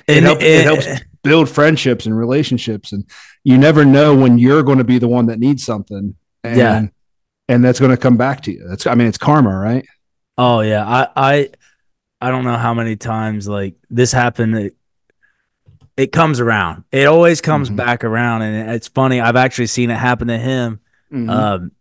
[0.08, 0.88] It, help, it helps
[1.24, 2.92] build friendships and relationships.
[2.92, 3.06] And
[3.44, 6.16] you never know when you're going to be the one that needs something.
[6.44, 6.86] And, Yeah.
[7.50, 8.68] And that's going to come back to you.
[8.68, 9.86] That's, I mean, it's karma, right?
[10.38, 11.50] Oh yeah, I I
[12.22, 14.56] I don't know how many times like this happened.
[14.56, 14.76] It,
[15.96, 16.84] it comes around.
[16.92, 17.76] It always comes Mhm.
[17.78, 19.20] back around, and it's funny.
[19.20, 20.80] I've actually seen it happen to him.
[21.12, 21.30] Mhm.
[21.32, 21.72] Um,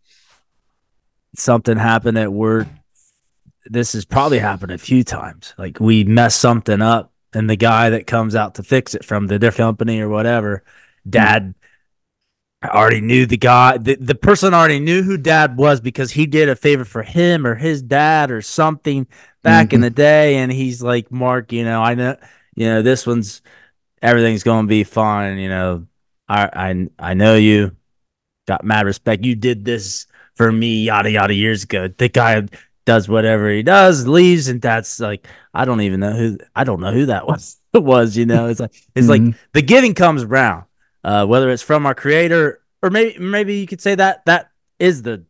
[1.36, 2.68] something happened at work.
[3.66, 5.52] This has probably happened a few times.
[5.58, 9.26] Like we mess something up, and the guy that comes out to fix it from
[9.26, 10.64] the different company or whatever,
[11.08, 11.54] dad
[12.64, 13.78] already knew the guy.
[13.78, 17.46] The, the person already knew who dad was because he did a favor for him
[17.46, 19.06] or his dad or something
[19.42, 19.84] back in Mhm.
[19.84, 20.36] the day.
[20.36, 22.16] And he's like, Mark, you know, I know,
[22.56, 23.42] you know, this one's
[24.02, 25.38] everything's gonna be fine.
[25.38, 25.86] You know,
[26.28, 27.72] I I I know you
[28.48, 29.24] got mad respect.
[29.24, 31.88] You did this for me, yada yada years ago.
[31.88, 32.46] The guy
[32.86, 36.80] does whatever he does, leaves, and that's like I don't even know who I don't
[36.80, 37.58] know who that was.
[37.74, 38.46] was you know?
[38.46, 39.34] It's like it's like Mhm.
[39.52, 40.64] the giving comes around,
[41.04, 45.02] uh, whether it's from our creator or maybe maybe you could say that that is
[45.02, 45.24] the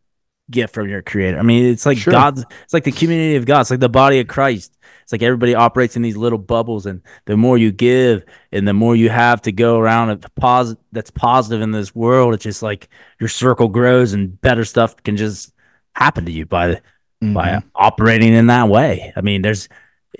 [0.49, 1.37] gift from your creator.
[1.37, 2.11] I mean, it's like Sure.
[2.13, 2.45] God's.
[2.63, 3.61] It's like the community of God.
[3.61, 4.73] It's like the body of Christ.
[5.03, 8.73] It's like everybody operates in these little bubbles, and the more you give, and the
[8.73, 12.43] more you have to go around at the positive that's positive in this world, it's
[12.43, 12.89] just like
[13.19, 15.53] your circle grows, and better stuff can just
[15.95, 16.81] happen to you by
[17.21, 17.63] by Mhm.
[17.75, 19.11] operating in that way.
[19.15, 19.67] I mean, there's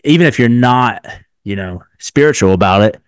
[0.04, 1.06] even if you're not,
[1.44, 3.02] you know, spiritual about it,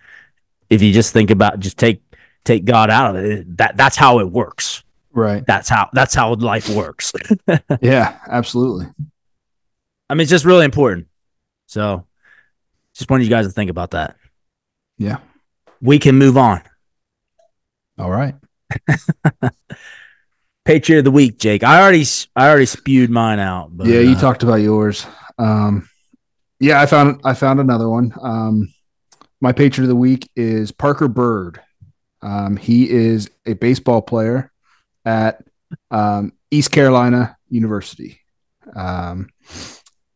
[0.69, 2.01] if you just think about just take
[2.45, 4.83] take God out of it, that that's how it works.
[5.11, 5.43] right.
[5.47, 7.11] That's how that's how life works.
[7.81, 8.87] Yeah, absolutely.
[10.09, 11.07] I mean, it's just really important.
[11.67, 12.05] So,
[12.95, 14.15] just wanted you guys to think about that.
[14.97, 15.17] Yeah.
[15.81, 16.61] We can move on.
[17.97, 18.35] All right.
[20.65, 21.63] Patriot of the week, Jake.
[21.63, 23.75] I already I already spewed mine out.
[23.75, 25.05] But, yeah, you uh, talked about yours.
[25.37, 25.89] Um,
[26.59, 28.13] yeah, I found I found another one.
[28.21, 28.73] Um,
[29.41, 31.61] my patriot of the week is Parker Byrd.
[32.21, 34.51] Um, he is a baseball player
[35.05, 35.43] at
[35.89, 38.19] um, East Carolina University.
[38.75, 39.29] Um,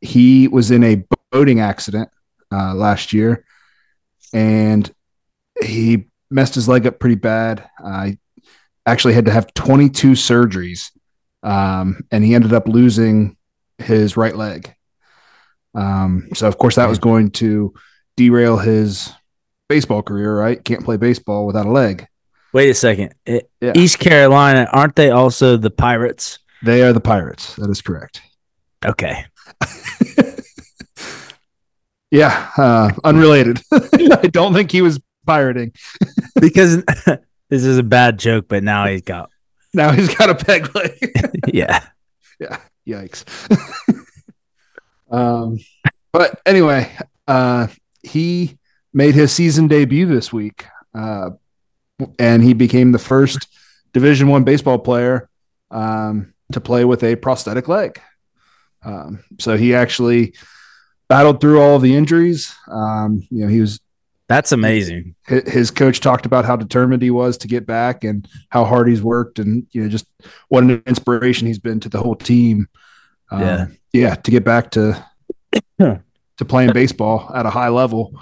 [0.02, 2.10] he was in a boating accident
[2.52, 3.46] uh, last year,
[4.34, 4.94] and
[5.62, 7.70] he messed his leg up pretty bad.
[7.82, 8.12] Uh,
[8.86, 10.92] actually had to have 22 surgeries,
[11.44, 13.38] um, and he ended up losing
[13.78, 14.74] his right leg.
[15.76, 17.74] Um, so of course that was going to
[18.18, 19.12] derail his
[19.70, 20.64] baseball career, right?
[20.64, 22.06] Can't play baseball without a leg.
[22.54, 23.16] Wait a second.
[23.26, 23.74] It- Yeah.
[23.76, 26.38] East Carolina, aren't they also the Pirates?
[26.62, 27.56] They are the Pirates.
[27.56, 28.22] That is correct.
[28.86, 29.26] Okay.
[32.12, 33.60] Yeah, uh, unrelated.
[33.72, 35.72] I don't think he was pirating.
[36.40, 36.84] Because
[37.54, 39.30] this is a bad joke, but now he's got
[39.76, 40.98] Now he's got a peg leg.
[41.54, 41.86] yeah.
[42.40, 43.26] yeah, yikes.
[45.12, 45.60] um,
[46.12, 46.92] but anyway,
[47.28, 47.68] uh,
[48.02, 48.58] he
[48.92, 51.32] made his season debut this week, uh,
[52.18, 53.48] and he became the first
[53.94, 55.30] Division One baseball player
[55.70, 58.02] um, to play with a prosthetic leg.
[58.84, 60.34] Um, so he actually
[61.08, 62.56] battled through all of the injuries.
[62.68, 63.80] Um, you know, he was
[64.34, 65.14] That's amazing.
[65.28, 69.04] his coach talked about how determined he was to get back and how hard he's
[69.04, 70.08] worked and you know just
[70.50, 72.68] what an inspiration he's been to the whole team
[73.30, 73.68] um, Yeah.
[73.94, 75.06] yeah to get back to
[75.80, 78.20] to playing baseball at a high level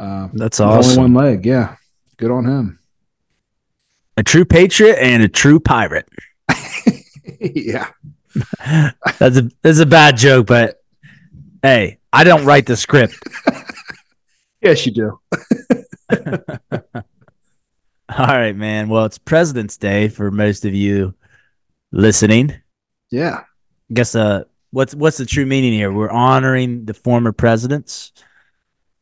[0.00, 1.76] uh, That's with only one leg yeah
[2.16, 2.78] good on him
[4.16, 6.08] A true patriot and a true pirate.
[7.40, 7.88] yeah
[9.18, 10.82] That's a that's a bad joke, but
[11.62, 13.14] hey, I don't write the script.
[14.66, 15.20] yes you do
[18.08, 18.88] All right, man.
[18.88, 21.14] Well, it's President's Day for most of you
[21.92, 22.54] listening.
[23.10, 23.40] yeah
[23.90, 25.92] I guess uh what's what's the true meaning here?
[25.92, 28.12] We're honoring the former presidents.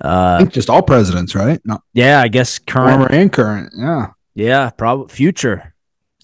[0.00, 4.70] Uh just all presidents right not yeah, I guess current former and current yeah yeah,
[4.70, 5.74] probably future.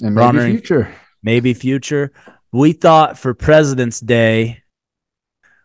[0.03, 2.12] and maybe Honoring- future maybe future.
[2.53, 4.62] We thought for President's Day,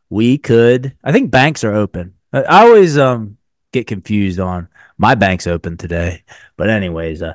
[0.10, 0.96] we could.
[1.04, 2.14] I think banks are open.
[2.32, 3.38] I I always um
[3.76, 6.24] get confused on my bank's open today,
[6.58, 7.34] but anyways, uh,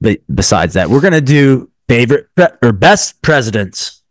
[0.00, 4.02] but besides that, we're gonna do favorite pre- or best presidents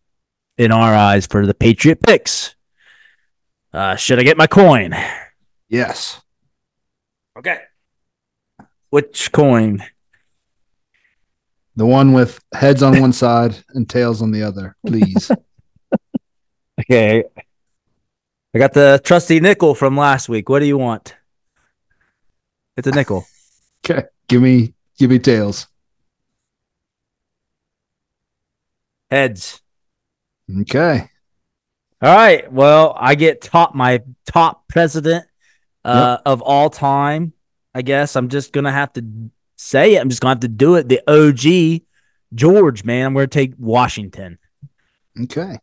[0.58, 2.56] in our eyes for the Patriot picks.
[3.74, 4.96] Uh, should I get my coin?
[5.70, 6.20] yes
[7.38, 7.60] Okay.
[8.90, 9.84] Which coin?
[11.76, 15.32] the one with heads on one side and tails on the other please
[16.82, 17.24] Okay.
[18.54, 20.50] I got the trusty nickel from last week.
[20.50, 21.16] What do you want?
[22.80, 23.26] It's a nickel.
[23.86, 25.68] okay Give me give me tails.
[29.10, 29.60] Heads.
[30.62, 31.10] Okay.
[32.02, 32.50] All right.
[32.52, 35.26] Well, I get top my top president
[35.84, 36.22] uh, yep.
[36.28, 37.34] of all time.
[37.74, 40.00] I guess I'm just gonna have to say it.
[40.00, 40.88] I'm just gonna have to do it.
[40.88, 41.82] The OG
[42.36, 43.08] George, man.
[43.08, 44.38] I'm gonna take Washington.
[45.20, 45.58] Okay.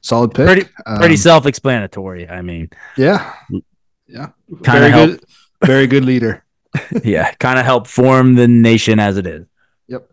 [0.00, 0.46] Solid pick.
[0.46, 0.64] Pretty,
[0.98, 2.28] pretty um, self-explanatory.
[2.28, 3.34] I mean, yeah,
[4.06, 4.28] yeah,
[4.62, 5.24] kind of good,
[5.64, 6.44] very good leader.
[7.04, 9.46] yeah, kind of help form the nation as it is.
[9.88, 10.10] Yep.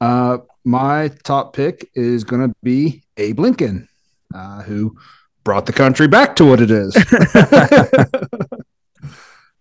[0.00, 3.88] Uh, my top pick is going to be Abe Lincoln,
[4.34, 4.96] uh, who
[5.44, 6.94] brought the country back to what it is.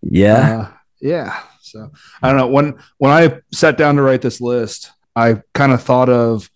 [0.01, 0.59] yeah.
[0.59, 1.39] Uh, yeah.
[1.61, 5.71] So I don't know when when I sat down to write this list, I kind
[5.71, 6.49] of thought of,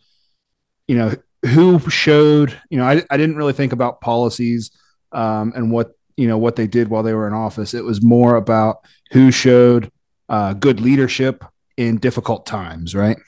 [0.87, 1.13] you know,
[1.45, 4.71] who showed, you know, I, I didn't really think about policies
[5.11, 5.91] um, and what,
[6.21, 7.73] you know, what they did while they were in office.
[7.73, 9.91] It was more about who showed
[10.29, 11.43] uh, good leadership
[11.77, 13.17] in difficult times, right?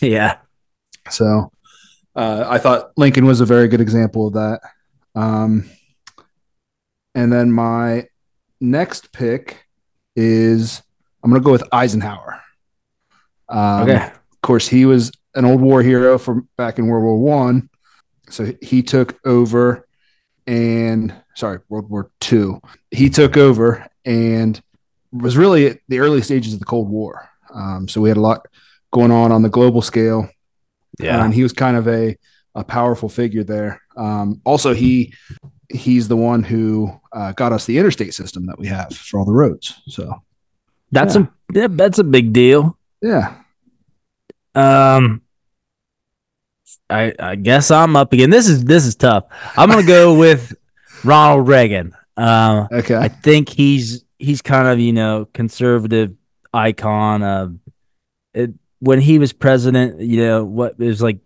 [0.00, 0.36] Yeah.
[1.08, 1.50] So
[2.14, 4.60] uh, I thought Lincoln was a very good example of that.
[5.16, 5.68] Um,
[7.14, 8.06] and then my
[8.60, 9.66] next pick
[10.14, 10.80] is
[11.24, 12.40] I'm going to go with Eisenhower.
[13.48, 14.06] Um, okay.
[14.06, 17.68] Of course, he was an old war hero from back in World War One.
[18.28, 19.88] So he took over
[20.50, 22.60] and sorry, World War Two.
[22.90, 24.60] He took over and
[25.12, 27.28] was really at the early stages of the Cold War.
[27.54, 28.46] Um, so we had a lot
[28.92, 30.28] going on on the global scale.
[30.98, 32.18] Yeah, and he was kind of a
[32.56, 33.80] a powerful figure there.
[33.96, 35.14] Um, also, he
[35.68, 39.24] he's the one who uh, got us the interstate system that we have for all
[39.24, 39.80] the roads.
[39.86, 40.20] So
[40.90, 41.22] that's yeah.
[41.22, 42.76] a yeah, that's a big deal.
[43.00, 43.36] Yeah.
[44.56, 45.22] Um,
[46.88, 48.30] I I guess I'm up again.
[48.30, 49.24] This is this is tough.
[49.56, 50.54] I'm gonna go with
[51.04, 51.94] Ronald Reagan.
[52.16, 52.96] Uh, okay.
[52.96, 56.14] I think he's he's kind of you know conservative
[56.52, 57.22] icon.
[57.22, 57.56] of
[58.34, 61.18] it, when he was president, you know what it was like.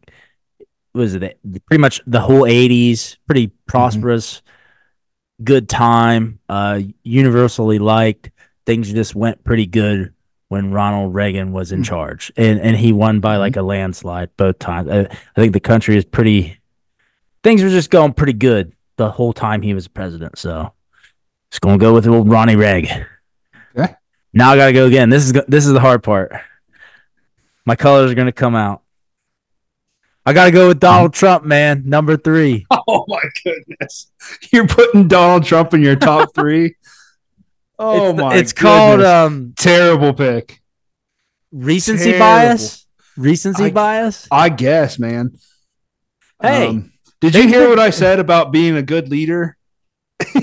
[0.94, 3.16] Was it pretty much the whole '80s?
[3.26, 3.56] Pretty mm-hmm.
[3.66, 5.44] prosperous, mm-hmm.
[5.44, 6.38] good time.
[6.48, 8.30] Uh, universally liked.
[8.64, 10.13] Things just went pretty good
[10.54, 11.82] when Ronald Reagan was in hmm.
[11.82, 14.88] charge, and and he won by like a landslide both times.
[14.88, 16.60] I, I think the country is pretty.
[17.42, 20.38] Things were just going pretty good the whole time he was president.
[20.38, 20.72] So,
[21.50, 22.88] just gonna go with old Ronnie Reg.
[23.76, 23.96] Okay.
[24.32, 25.10] Now I gotta go again.
[25.10, 26.32] This is this is the hard part.
[27.66, 28.82] My colors are gonna come out.
[30.24, 31.82] I gotta go with Donald Trump, man.
[31.84, 32.64] Number three.
[32.86, 34.12] Oh my goodness!
[34.52, 36.76] You're putting Donald Trump in your top three.
[37.78, 38.36] Oh it's, my!
[38.36, 38.62] It's goodness.
[38.62, 40.60] called um terrible pick.
[41.52, 42.18] Recency terrible.
[42.18, 42.86] bias.
[43.16, 44.28] Recency I, bias.
[44.30, 45.36] I guess, man.
[46.42, 49.56] Hey, um, did you hear what I said about being a good leader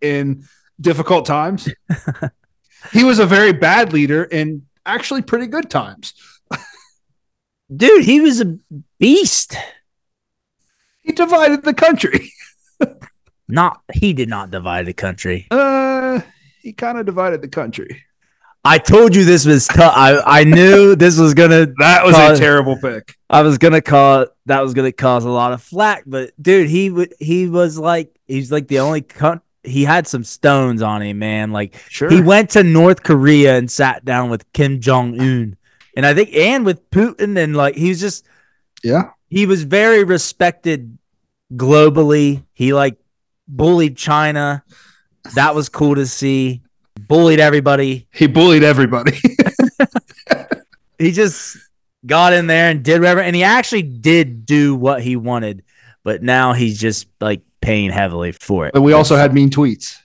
[0.00, 0.44] in
[0.80, 1.68] difficult times?
[2.92, 6.14] he was a very bad leader in actually pretty good times.
[7.74, 8.58] Dude, he was a
[8.98, 9.54] beast.
[11.02, 12.32] He divided the country.
[13.48, 15.46] not he did not divide the country.
[15.50, 16.20] Uh
[16.68, 18.04] he kind of divided the country.
[18.62, 19.94] I told you this was tough.
[19.96, 21.66] I, I knew this was gonna.
[21.78, 23.16] that was cause, a terrible pick.
[23.30, 26.90] I was gonna call that was gonna cause a lot of flack, but dude, he
[26.90, 31.20] would he was like he's like the only con- he had some stones on him,
[31.20, 31.52] man.
[31.52, 32.10] Like sure.
[32.10, 35.56] he went to North Korea and sat down with Kim Jong Un,
[35.96, 38.26] and I think and with Putin, and like he's just
[38.84, 40.98] yeah, he was very respected
[41.54, 42.44] globally.
[42.52, 42.98] He like
[43.46, 44.62] bullied China.
[45.34, 46.62] That was cool to see.
[46.98, 48.06] Bullied everybody.
[48.12, 49.18] He bullied everybody.
[50.98, 51.56] he just
[52.04, 55.62] got in there and did whatever, and he actually did do what he wanted,
[56.04, 58.74] but now he's just like paying heavily for it.
[58.74, 59.98] But we also had mean tweets.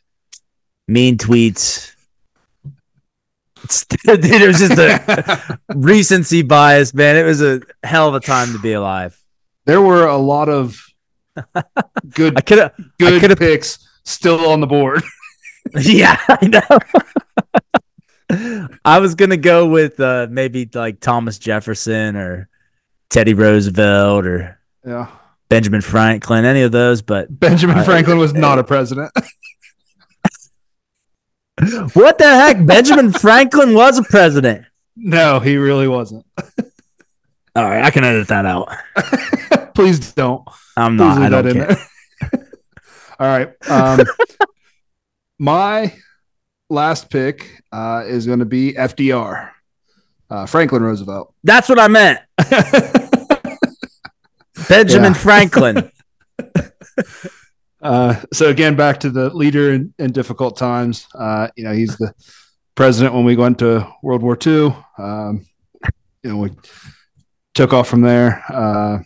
[0.88, 1.92] Mean tweets.
[4.06, 7.16] It was just a recency bias, man.
[7.16, 9.18] It was a hell of a time to be alive.
[9.66, 10.86] There were a lot of
[12.10, 15.04] good, I could good I picks still on the board.
[15.80, 16.80] yeah, I know.
[18.84, 22.50] I was gonna go with uh, maybe like Thomas Jefferson or
[23.10, 25.08] Teddy Roosevelt or yeah
[25.50, 29.12] Benjamin Franklin, any of those, but Benjamin uh, Franklin was not a president.
[31.94, 32.66] what the heck?
[32.66, 34.66] Benjamin Franklin was a president.
[34.96, 36.26] No, he really wasn't.
[37.56, 38.70] All right, I can edit that out.
[39.76, 40.48] Please don't.
[40.76, 41.22] I'm not.
[41.22, 41.78] I don't care.
[43.20, 43.54] All right.
[43.70, 44.06] Um,
[45.40, 45.94] my
[46.70, 49.52] last pick uh, is going to be FDR,
[50.30, 51.34] uh, Franklin Roosevelt.
[51.44, 52.20] That's what I meant.
[54.70, 55.92] Benjamin Franklin.
[57.84, 61.06] Uh, so again, back to the leader in, in difficult times.
[61.14, 62.14] Uh, you know, he's the
[62.76, 64.74] president when we went to World War II.
[64.98, 65.46] Um,
[66.24, 66.52] you know, we
[67.54, 68.42] took off from there.
[68.48, 69.00] Uh,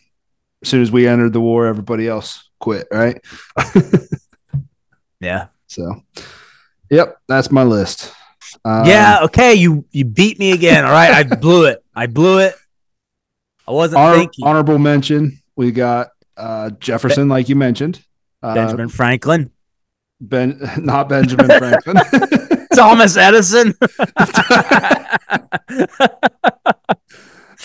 [0.62, 2.88] as soon as we entered the war, everybody else quit.
[2.92, 3.22] Right.
[5.20, 5.48] Yeah.
[5.68, 6.04] So,
[6.90, 8.14] yep, that's my list.
[8.64, 9.22] Um, yeah.
[9.24, 9.56] Okay.
[9.56, 10.86] You you beat me again.
[10.86, 11.12] All right.
[11.12, 11.84] I blew it.
[11.96, 12.56] I blew it.
[13.68, 14.46] I wasn't honor- thinking.
[14.46, 15.42] honorable mention.
[15.56, 18.02] We got uh, Jefferson, like you mentioned.
[18.44, 19.50] Uh, Benjamin Franklin,
[20.22, 21.98] Ben, not Benjamin Franklin.
[22.76, 23.74] Thomas Edison,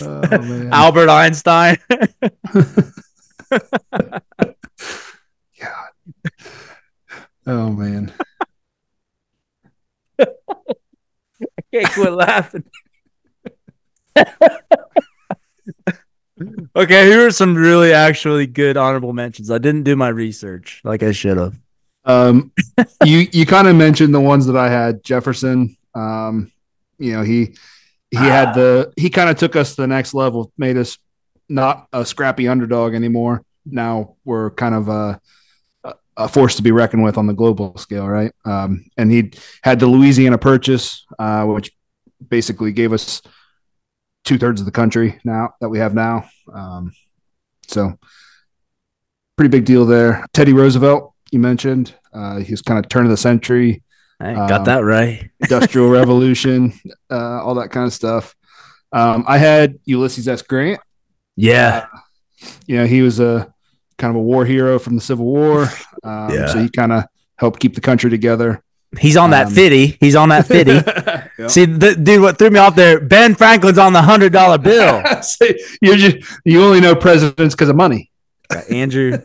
[0.01, 0.69] oh.
[0.73, 1.77] Albert Einstein.
[7.47, 8.13] oh man.
[10.21, 10.27] I
[11.73, 12.65] can't quit laughing.
[16.77, 19.51] okay, here are some really actually good honorable mentions.
[19.51, 21.59] I didn't do my research like I should have.
[22.05, 22.53] Um,
[23.05, 25.05] you you kind of mentioned the ones that I had.
[25.05, 25.77] Jefferson.
[25.95, 26.51] Um,
[26.99, 27.55] you know he
[28.11, 30.99] he had the he kind of took us to the next level, made us
[31.49, 33.45] not a scrappy underdog anymore.
[33.65, 35.21] Now we're kind of a
[36.17, 38.33] a force to be reckoned with on the global scale, right?
[38.45, 39.33] Um, and he
[39.63, 41.73] had the Louisiana Purchase, uh, which
[42.29, 43.23] basically gave us
[44.25, 46.29] two thirds of the country now that we have now.
[46.53, 46.93] Um,
[47.67, 47.99] so
[49.37, 50.25] pretty big deal there.
[50.33, 53.83] Teddy Roosevelt, you mentioned, uh, he was kind of turn of the century,
[54.21, 55.31] I got Um, that right.
[55.41, 56.73] industrial revolution,
[57.11, 58.35] uh, all that kind of stuff.
[58.93, 60.43] Um, I had Ulysses S.
[60.43, 60.79] Grant.
[61.35, 61.87] Yeah.
[62.67, 63.53] You know, he was a
[63.99, 65.69] kind of a war hero from the Civil War.
[66.03, 66.47] Um, Yeah.
[66.49, 67.05] So he kind of
[67.37, 68.63] helped keep the country together.
[68.99, 69.97] He's on that Um, fitty.
[70.01, 70.73] He's on that fitty.
[70.73, 71.31] Yep.
[71.51, 73.01] See, the, dude, what threw me off there?
[73.01, 75.03] Ben Franklin's on the hundred dollar bill.
[75.23, 75.47] So
[75.81, 78.11] you just you only know presidents because of money.
[78.49, 79.19] Got Andrew,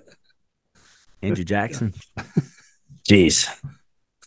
[1.21, 1.93] Andrew Jackson.
[3.09, 3.47] Jeez,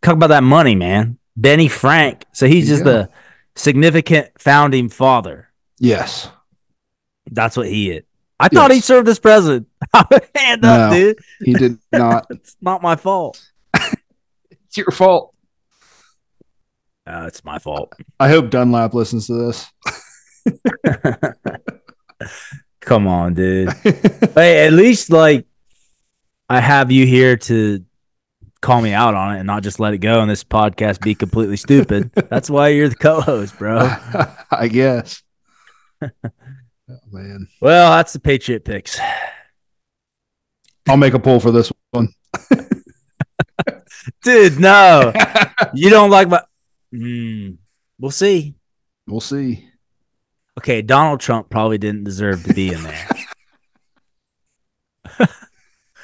[0.02, 1.18] talk about that money, man.
[1.36, 2.24] Benny Frank.
[2.32, 3.08] So he's just you the
[3.56, 5.48] significant founding father.
[5.78, 6.28] Yes.
[7.30, 8.04] That's what he is.
[8.40, 9.68] I thought he served as president.
[10.34, 11.18] Hand up, dude.
[11.44, 12.26] He did not.
[12.30, 13.40] It's not my fault.
[13.74, 15.34] it's your fault.
[17.06, 17.92] Uh, it's my fault.
[18.18, 19.66] I hope Dunlap listens to this.
[22.80, 23.72] Come on, dude.
[24.34, 25.46] hey, at least like
[26.48, 27.84] I have you here to
[28.62, 31.14] call me out on it and not just let it go and this podcast be
[31.14, 32.10] completely stupid.
[32.14, 33.78] That's why you're the co-host, bro.
[34.50, 35.22] I guess.
[36.90, 37.48] Oh, man.
[37.60, 38.98] Well, that's the Patriot picks.
[40.88, 42.08] I'll make a poll for this one.
[44.22, 45.12] Dude, no.
[45.74, 46.42] You don't like my
[46.90, 47.50] Hmm.
[47.98, 48.54] We'll see.
[49.06, 49.68] we'll see.
[50.58, 53.08] Okay, Donald Trump probably didn't deserve to be in there.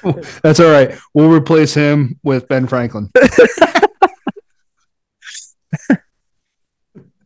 [0.42, 0.96] That's all right.
[1.14, 3.10] We'll replace him with Ben Franklin.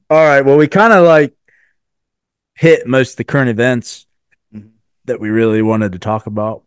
[0.08, 0.40] All right.
[0.40, 1.34] Well, we kind of like
[2.60, 4.06] hit most of the current events
[4.54, 4.72] Mhm.
[5.06, 6.62] that we really wanted to talk about.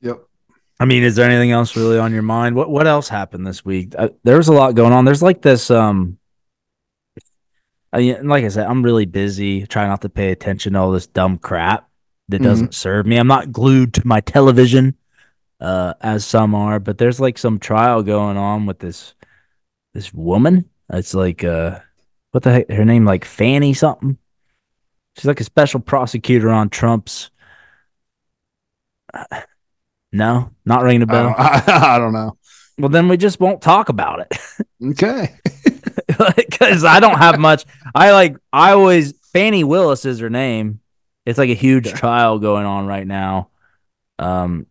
[0.00, 0.20] Yep.
[0.78, 2.54] I mean, is there anything else really on your mind?
[2.54, 3.94] What What else happened this week?
[3.98, 5.04] Uh, there was a lot going on.
[5.04, 5.70] There's like this.
[5.72, 6.18] Um,
[7.92, 9.66] I like I said, I'm really busy.
[9.66, 11.88] Trying not to pay attention to all this dumb crap
[12.28, 12.44] that Mhm.
[12.44, 13.16] doesn't serve me.
[13.16, 14.94] I'm not glued to my television,
[15.60, 16.78] uh, as some are.
[16.80, 19.14] But there's like some trial going on with this
[19.94, 20.64] this woman.
[20.92, 21.80] It's like uh,
[22.30, 22.70] what the heck?
[22.70, 24.16] Her name like Fani something.
[25.16, 27.30] She's like a special prosecutor on Trump's.
[30.12, 31.22] No, not ringing a I bell.
[31.22, 32.36] don't, I, I don't know.
[32.78, 34.38] Well, then we just won't talk about it
[34.82, 35.34] Okay.
[36.36, 37.64] because I don't have much.
[37.94, 40.80] I like, I always, Fani Willis is her name.
[41.24, 41.96] It's like a huge Okay.
[41.96, 43.48] trial going on right now.
[44.18, 44.66] Um,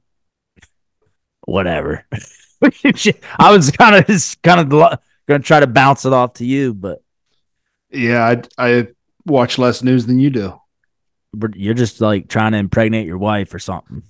[1.45, 2.05] whatever.
[2.61, 6.45] I was kind of just kind of going to try to bounce it off to
[6.45, 7.01] you, but
[7.91, 8.25] Yeah,
[8.57, 8.87] I, I
[9.25, 10.59] watch less news than you do.
[11.33, 14.03] but you're just like trying to impregnate your wife or something.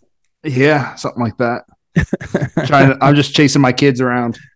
[0.43, 1.66] Yeah, something like that.
[2.68, 4.39] Trying to, I'm just chasing my kids around.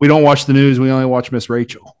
[0.00, 0.78] We don't watch the news.
[0.80, 1.96] We only watch Miss Rachel.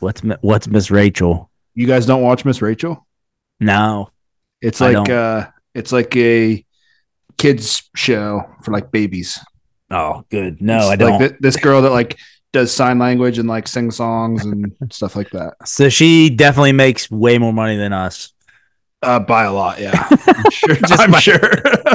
[0.00, 1.50] What's what's Miss Rachel?
[1.74, 3.06] You guys don't watch Miss Rachel?
[3.60, 4.10] No.
[4.60, 6.64] It's like uh it's like a
[7.38, 9.38] kids show for like babies.
[9.90, 10.60] Oh, good.
[10.62, 11.18] No, It's I like don't.
[11.30, 12.18] thi- this girl that like
[12.52, 15.54] does sign language and like sing songs and stuff like that.
[15.64, 18.32] so she definitely makes way more money than us.
[19.02, 20.08] Uh, by a lot, yeah.
[20.10, 20.76] I'm sure.
[20.92, 21.50] I'm sure.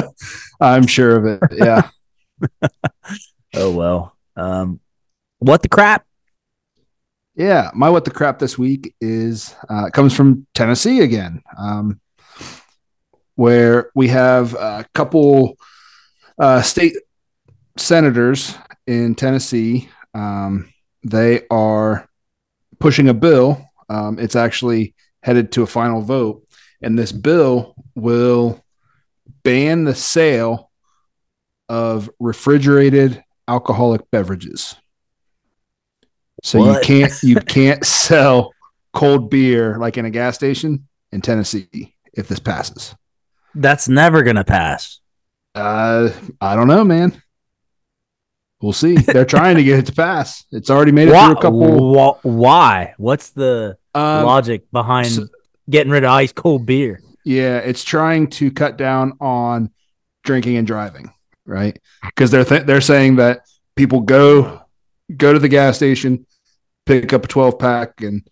[0.60, 1.40] I'm sure of it.
[1.56, 1.88] Yeah.
[3.54, 4.14] Oh well.
[4.36, 4.80] Um,
[5.38, 6.04] what the crap?
[7.34, 12.00] Yeah, my what the crap this week is uh, comes from Tennessee again, um,
[13.36, 15.56] where we have a couple
[16.38, 16.96] uh, state
[17.76, 18.56] senators
[18.86, 20.72] in Tennessee um,
[21.04, 22.08] they are
[22.78, 23.64] pushing a bill.
[23.88, 26.46] Um, it's actually headed to a final vote,
[26.82, 28.64] and this bill will
[29.42, 30.70] ban the sale
[31.68, 34.76] of refrigerated alcoholic beverages.
[36.44, 36.74] So What?
[36.74, 38.52] you can't you can't sell
[38.92, 42.94] cold beer like in a gas station in Tennessee if this passes.
[43.54, 45.00] That's never gonna pass.
[45.54, 47.20] Uh, I don't know, man.
[48.60, 48.96] We'll see.
[48.96, 50.44] They're trying to get it to pass.
[50.50, 51.26] It's already made it Why?
[51.26, 51.94] through a couple.
[52.20, 52.94] wh- why?
[52.98, 55.26] What's the Um, logic behind so-
[55.70, 57.00] getting rid of ice cold beer?
[57.24, 59.70] yeah, it's trying to cut down on
[60.24, 61.12] drinking and driving,
[61.46, 61.78] right?
[62.04, 63.42] Because they're th- they're saying that
[63.76, 64.60] people go
[65.16, 66.26] go to the gas station,
[66.84, 68.26] pick up a twelve pack, and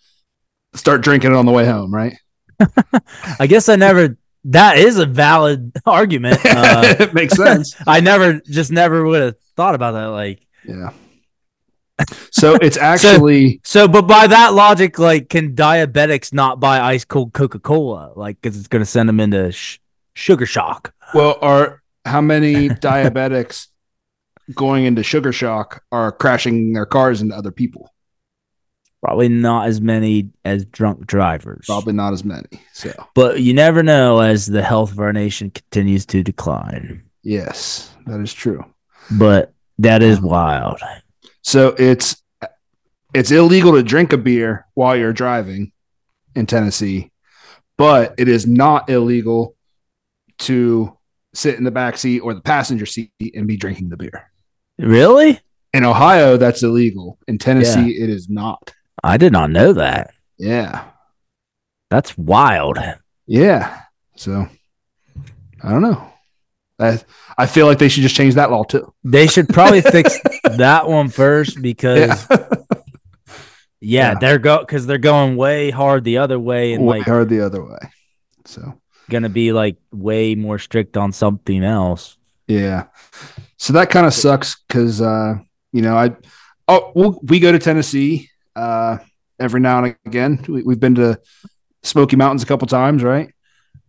[0.74, 2.16] start drinking it on the way home, right?
[3.38, 4.16] I guess I never.
[4.46, 6.38] That is a valid argument.
[6.44, 7.74] Uh, it makes sense.
[7.86, 10.06] I never, just never would have thought about that.
[10.06, 10.90] Like, Yeah.
[12.30, 17.32] So it's actually so, but by that logic, like, can diabetics not buy ice cold
[17.32, 18.12] Coca Cola?
[18.14, 19.78] Like, because it's going to send them into sh-
[20.14, 20.92] sugar shock.
[21.14, 23.68] well, are how many diabetics
[24.54, 27.92] going into sugar shock are crashing their cars into other people?
[29.02, 31.66] Probably not as many as drunk drivers.
[31.66, 32.48] Probably not as many.
[32.72, 37.02] So But you never know as the health of our nation continues to decline.
[37.22, 38.64] yes, that is true.
[39.10, 40.80] But that is wild.
[41.42, 42.22] So it's
[43.14, 45.72] it's illegal to drink a beer while you're driving
[46.34, 47.10] in Tennessee,
[47.78, 49.56] but it is not illegal
[50.38, 50.96] to
[51.34, 54.30] sit in the back seat or the passenger seat and be drinking the beer.
[54.78, 55.40] Really?
[55.72, 57.18] In Ohio, that's illegal.
[57.26, 58.74] In Tennessee, it is not.
[59.02, 60.12] I did not know that.
[60.38, 60.84] Yeah.
[61.90, 62.78] That's wild.
[63.26, 63.82] Yeah.
[64.16, 64.48] So
[65.62, 66.12] I don't know.
[66.78, 67.00] I
[67.38, 68.92] I feel like they should just change that law too.
[69.04, 72.36] They should probably fix that one first because Yeah.
[73.26, 73.28] yeah,
[73.80, 74.14] Yeah.
[74.20, 77.40] they're go because they're going way hard the other way and Way like hard the
[77.40, 77.78] other way.
[78.44, 82.16] So gonna be like way more strict on something else.
[82.46, 82.84] Yeah.
[83.56, 85.36] So that kind of sucks because, uh,
[85.72, 86.14] you know, I,
[86.68, 88.98] oh, we'll, we go to Tennessee uh,
[89.40, 90.44] every now and again.
[90.46, 91.18] We, we've been to
[91.82, 93.32] Smoky Mountains a couple times, right?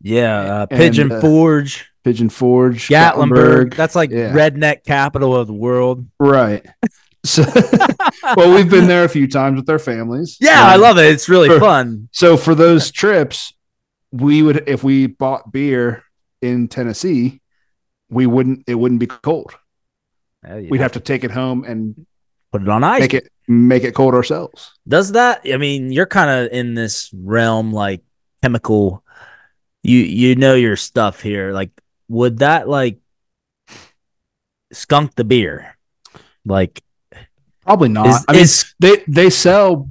[0.01, 3.75] Yeah, uh, And, Pigeon uh, Forge, Pigeon Forge, Gatlinburg.
[3.75, 4.31] That's like yeah.
[4.31, 6.07] redneck capital of the world.
[6.19, 6.65] right.
[7.25, 7.43] So,
[8.37, 10.37] well, we've been there a few times with our families.
[10.39, 11.11] Yeah, I Um, love it.
[11.11, 11.59] It's really Sure.
[11.59, 12.07] fun.
[12.13, 13.51] So for those trips,
[14.13, 16.03] we would if we bought beer
[16.41, 17.41] in Tennessee,
[18.09, 18.63] we wouldn't.
[18.65, 19.51] It wouldn't be cold.
[20.47, 22.05] We'd have to take it home and
[22.53, 23.01] put it on ice.
[23.01, 24.71] make it make it cold ourselves.
[24.87, 25.41] Does that?
[25.51, 28.03] I mean, you're kind of in this realm, like
[28.41, 29.03] chemical.
[29.83, 31.51] You you know your stuff here.
[31.51, 31.71] Like,
[32.09, 32.99] would that like
[34.71, 35.75] skunk the beer?
[36.45, 36.81] Like,
[37.63, 38.07] Probably not.
[38.07, 39.89] is, I mean, is they they sell,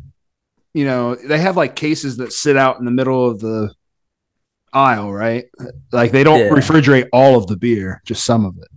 [0.72, 3.72] you know, they have like cases that sit out in the middle of the
[4.72, 5.44] aisle, right?
[5.92, 6.48] Like they don't Yeah.
[6.50, 8.68] refrigerate all of the beer, just some of it.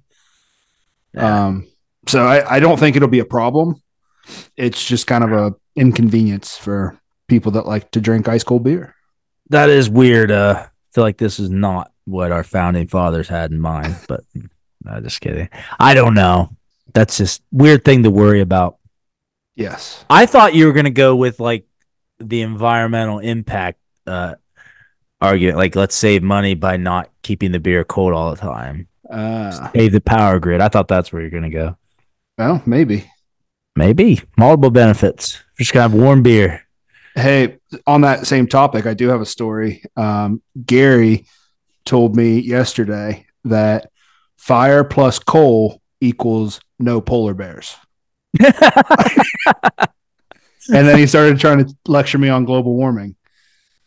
[1.14, 1.46] Yeah.
[1.48, 1.68] Um,
[2.08, 3.82] so I, I don't think it'll be a problem.
[4.58, 8.96] It's just kind of a inconvenience for people that like to drink ice cold beer.
[9.50, 10.32] that is weird.
[10.32, 13.96] Uh, I feel like this is not what our founding fathers had in mind.
[14.08, 14.22] But
[14.84, 15.50] no, just kidding.
[15.80, 16.50] I don't know.
[16.94, 18.78] That's just weird thing to worry about.
[19.56, 20.04] Yes.
[20.10, 21.66] I thought you were gonna go with like
[22.20, 24.36] the environmental impact uh
[25.22, 28.88] argument, like let's save money by not keeping the beer cold all the time.
[29.10, 30.62] Uh, Save the power grid.
[30.62, 31.78] I thought that's where you're gonna go.
[32.38, 33.10] well, maybe.
[33.76, 35.42] Maybe multiple benefits.
[35.58, 36.64] Just gonna have warm beer.
[37.16, 37.58] Hey,
[37.88, 39.84] on that same topic, I do have a story.
[39.98, 41.26] Um, Gary
[41.90, 43.90] told me yesterday that
[44.38, 47.76] fire plus coal equals no polar bears.
[50.72, 53.16] And then he started trying to lecture me on global warming.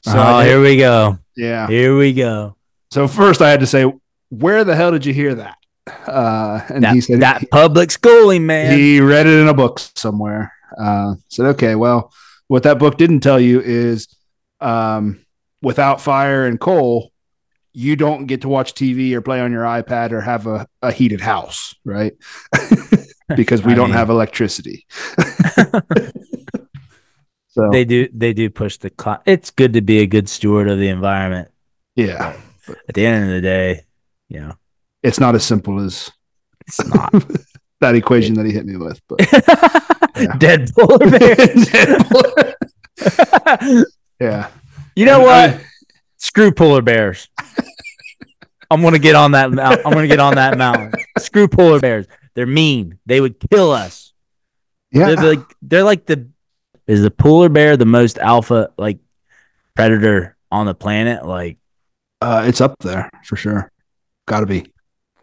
[0.00, 1.18] So oh, here we go.
[1.36, 1.68] yeah.
[1.68, 2.56] Here we go.
[2.90, 3.84] So first I had to say,
[4.30, 5.56] where the hell did you hear that?
[5.86, 8.76] Uh, and That, he said that public schooling, man.
[8.76, 10.52] he read it in a book somewhere.
[10.76, 12.12] Uh, said, okay, well,
[12.48, 14.08] what that book didn't tell you is
[14.60, 15.24] um,
[15.60, 17.11] without fire and coal,
[17.72, 20.92] you don't get to watch TV or play on your iPad or have a, a
[20.92, 22.12] heated house, right?
[23.36, 24.86] because we I don't mean- have electricity.
[27.48, 28.08] so, they do.
[28.12, 28.90] They do push the.
[28.98, 31.50] Cl- it's good to be a good steward of the environment.
[31.96, 32.36] yeah,
[32.88, 33.84] At the end of the day,
[34.28, 34.54] you know,
[35.02, 36.10] it's not as simple as
[36.66, 37.12] it's not
[37.80, 39.00] that equation that he hit me with.
[39.08, 39.18] But
[40.38, 42.54] dead polar bear.
[44.20, 44.48] yeah.
[44.94, 45.50] you know And what?
[45.50, 45.60] I-
[46.18, 47.28] Screw polar bears.
[48.72, 49.50] I'm gonna get on that.
[49.50, 50.92] mount- I'm gonna get on that mountain.
[51.18, 52.06] Screw polar bears.
[52.34, 52.98] They're mean.
[53.06, 54.12] They would kill us.
[54.90, 55.14] Yeah.
[55.14, 56.28] They're like they're like the
[56.86, 58.98] is the polar bear the most alpha like
[59.74, 61.24] predator on the planet?
[61.26, 61.58] Like
[62.20, 63.70] Uh, it's up there for sure.
[64.26, 64.72] Got to be.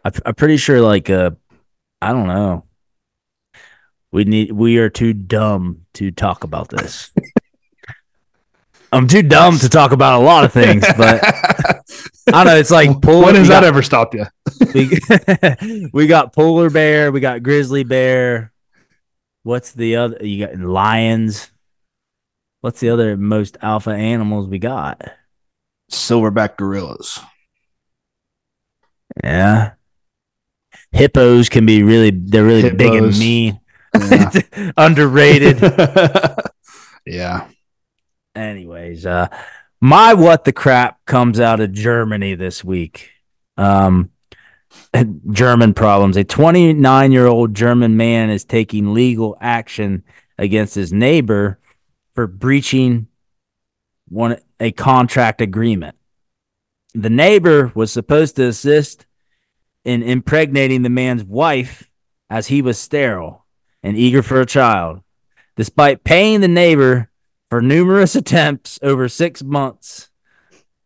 [0.04, 1.32] I, I'm pretty sure like uh
[2.00, 2.64] I don't know.
[4.12, 7.10] We need we are too dumb to talk about this.
[8.92, 11.20] I'm too dumb to talk about a lot of things, but
[12.32, 12.56] I don't know.
[12.56, 13.26] It's like polar.
[13.26, 14.26] when has that got- ever stopped you?
[14.74, 18.52] we, we got polar bear, we got grizzly bear.
[19.42, 20.18] What's the other?
[20.24, 21.50] You got lions.
[22.62, 25.00] What's the other most alpha animals we got?
[25.90, 27.18] Silverback gorillas.
[29.24, 29.72] Yeah,
[30.92, 32.10] hippos can be really.
[32.10, 33.60] They're really big and mean.
[33.94, 34.30] Yeah.
[34.76, 35.60] Underrated.
[37.06, 37.48] yeah.
[38.34, 39.28] Anyways, uh,
[39.80, 43.10] my what the crap comes out of Germany this week.
[43.56, 44.10] Um,
[45.30, 46.16] German problems.
[46.16, 50.04] A 29 year old German man is taking legal action
[50.38, 51.58] against his neighbor
[52.12, 53.08] for breaching
[54.08, 55.96] one a contract agreement.
[56.94, 59.06] The neighbor was supposed to assist
[59.84, 61.88] in impregnating the man's wife
[62.28, 63.46] as he was sterile
[63.82, 65.00] and eager for a child.
[65.56, 67.09] Despite paying the neighbor
[67.50, 70.08] for numerous attempts over six months,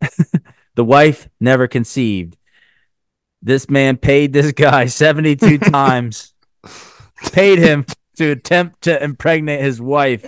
[0.74, 2.36] the wife never conceived.
[3.42, 6.32] This man paid this guy 72 times,
[7.32, 7.84] paid him
[8.16, 10.24] to attempt to impregnate his wife.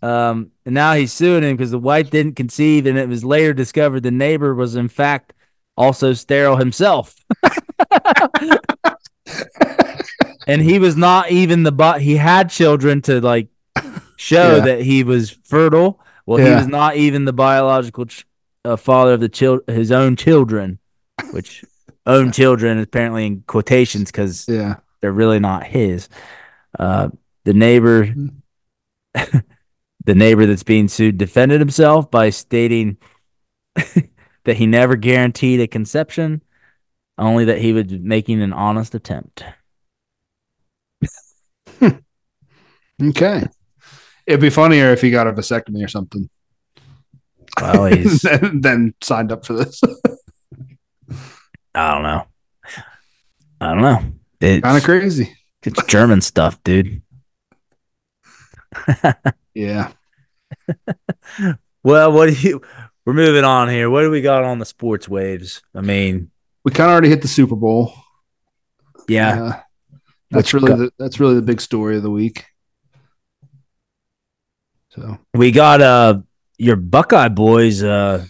[0.00, 3.52] Um, and now he's suing him because the wife didn't conceive, and it was later
[3.52, 5.32] discovered the neighbor was, in fact,
[5.76, 7.14] also sterile himself.
[10.46, 13.48] and he was not even the but he had children to like
[14.16, 14.64] show Yeah.
[14.64, 16.00] that he was fertile.
[16.26, 18.26] Well, he was not even the biological ch-
[18.64, 20.78] uh, father of the child his own children,
[21.32, 21.64] which
[22.06, 24.76] own children apparently in quotations because Yeah.
[25.00, 26.08] they're really not his.
[26.78, 27.10] Uh,
[27.44, 28.14] the neighbor,
[29.14, 32.96] the neighbor that's being sued, defended himself by stating
[34.44, 36.42] that he never guaranteed a conception,
[37.18, 39.44] only that he was making an honest attempt.
[43.02, 43.44] Okay.
[44.26, 46.28] It'd be funnier if he got a vasectomy or something.
[47.60, 49.80] Well, he's then, then signed up for this.
[51.74, 52.26] I don't know.
[53.60, 54.02] I don't know.
[54.40, 55.34] It's, kind of crazy.
[55.62, 57.02] it's German stuff, dude.
[59.54, 59.92] Yeah.
[61.84, 62.60] Well, what do you?
[63.06, 63.88] We're moving on here.
[63.88, 65.62] What do we got on the sports waves?
[65.74, 66.30] I mean,
[66.64, 67.94] We kind of already hit the Super Bowl.
[69.08, 69.60] yeah, Uh,
[70.30, 72.46] that's really got- the, that's really the big story of the week.
[74.94, 76.20] So we got uh
[76.58, 78.24] your Buckeye boys uh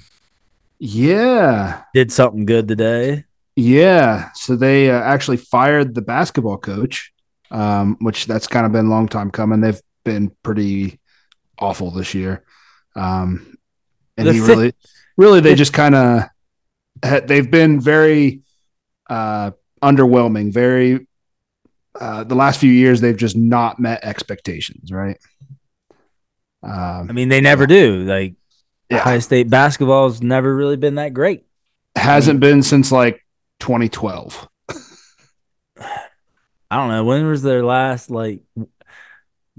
[0.79, 3.25] yeah, did something good today.
[3.57, 4.31] yeah.
[4.35, 7.13] So they uh, actually fired the basketball coach,
[7.51, 9.61] um, which that's kind of been a long time coming.
[9.61, 11.01] They've been pretty
[11.59, 12.45] awful this year,
[12.97, 13.57] um,
[14.17, 14.73] and he really,
[15.17, 16.25] really, they just kind of
[17.27, 18.43] they've been very
[19.09, 19.53] uh,
[19.83, 20.53] underwhelming.
[20.53, 21.07] Very
[21.99, 24.91] uh, the last few years, they've just not met expectations.
[24.91, 25.19] Right.
[26.65, 28.05] Um, I mean, they never do.
[28.05, 28.35] Like
[28.91, 28.99] Yeah.
[29.01, 31.45] Ohio State basketball's never really been that great.
[31.97, 33.25] hasn't been since like
[33.61, 34.49] 2012.
[35.79, 38.41] I don't know when was their last like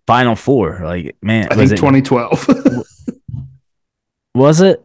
[0.07, 0.81] Final Four.
[0.83, 1.81] Like, man, I was think it?
[1.81, 2.47] 2012.
[4.35, 4.83] was it?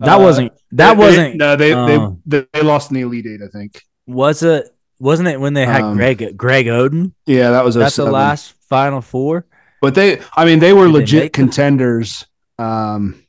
[0.00, 0.52] That Uh, wasn't.
[0.72, 1.36] That They- wasn't.
[1.36, 2.18] no, they, Oh.
[2.26, 3.40] they they lost in the Elite Eight.
[3.42, 3.82] I think.
[4.06, 4.68] Was it?
[4.98, 7.12] Wasn't it when they had Um, Greg Greg Oden?
[7.26, 9.46] Yeah, that was That's the last Final Four.
[9.80, 12.26] But they, I mean, they were Did legit contenders.
[12.58, 13.22] Um,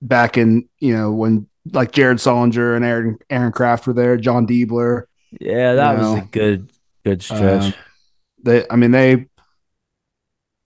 [0.00, 4.46] back in you know when like Jared Sullinger and Aaron Aaron Craft were there, Jon
[4.46, 5.04] Diebler.
[5.40, 6.70] Yeah, that You was a good
[7.04, 7.62] good stretch.
[7.64, 7.74] um,
[8.42, 9.26] They, I mean, they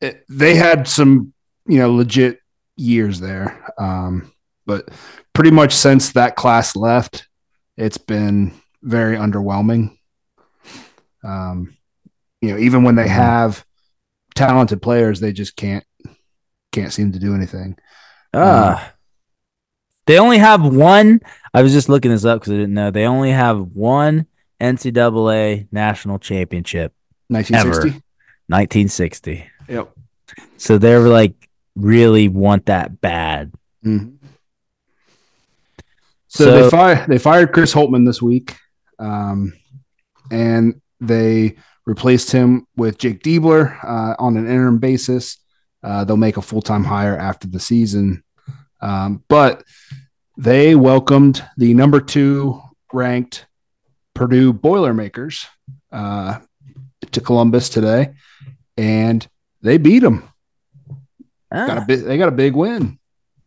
[0.00, 1.32] it, they had some
[1.66, 2.40] you know legit
[2.76, 3.72] years there.
[3.78, 4.32] Um,
[4.66, 4.88] but
[5.32, 7.26] pretty much since that class left,
[7.76, 8.52] it's been
[8.82, 9.96] very underwhelming.
[11.24, 11.76] Um,
[12.40, 13.08] you know, even when they Mhm.
[13.08, 13.64] have
[14.38, 15.84] talented players, they just can't
[16.72, 17.76] can't seem to do anything.
[18.32, 18.94] Ah.
[20.06, 21.20] They only have one.
[21.52, 22.90] I was just looking this up because I didn't know.
[22.90, 24.26] They only have one
[24.60, 26.94] NCAA national championship,
[27.28, 28.02] 1960.
[28.46, 29.50] 1960.
[29.68, 29.90] Yep.
[30.56, 31.34] So they're like
[31.76, 33.52] really want that bad.
[33.84, 34.16] Mhm.
[36.28, 38.56] So, So, they fired they fired Chris Holtmann this week,
[38.98, 39.52] um,
[40.30, 41.56] and they
[41.88, 45.38] replaced him with Jake Diebler uh, on an interim basis.
[45.82, 48.22] Uh, they'll make a full time hire after the season,
[48.82, 49.64] um, but
[50.36, 52.60] they welcomed the number two
[52.92, 53.46] ranked
[54.14, 55.46] Purdue Boilermakers
[55.90, 56.40] uh,
[57.12, 58.12] to Columbus today,
[58.76, 59.26] and
[59.62, 60.28] they beat them.
[61.50, 61.66] Ah.
[61.66, 62.04] Got a bit.
[62.04, 62.98] They got a big win.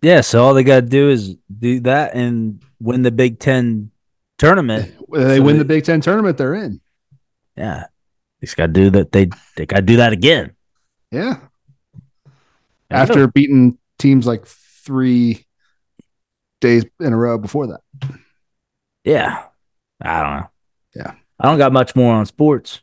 [0.01, 3.91] Yeah, so all they got to do is do that and win the Big Ten
[4.39, 4.95] tournament.
[5.11, 6.37] They So win they- the Big Ten tournament.
[6.39, 6.81] They're in.
[7.55, 7.85] Yeah,
[8.41, 9.11] they got to do that.
[9.11, 10.55] They they got to do that again.
[11.11, 11.37] Yeah.
[12.89, 15.45] Yeah, After beating teams like three
[16.59, 17.81] days in a row before that.
[19.03, 19.43] yeah,
[20.01, 20.49] I don't know.
[20.95, 21.13] Yeah.
[21.39, 22.81] I don't got much more on sports.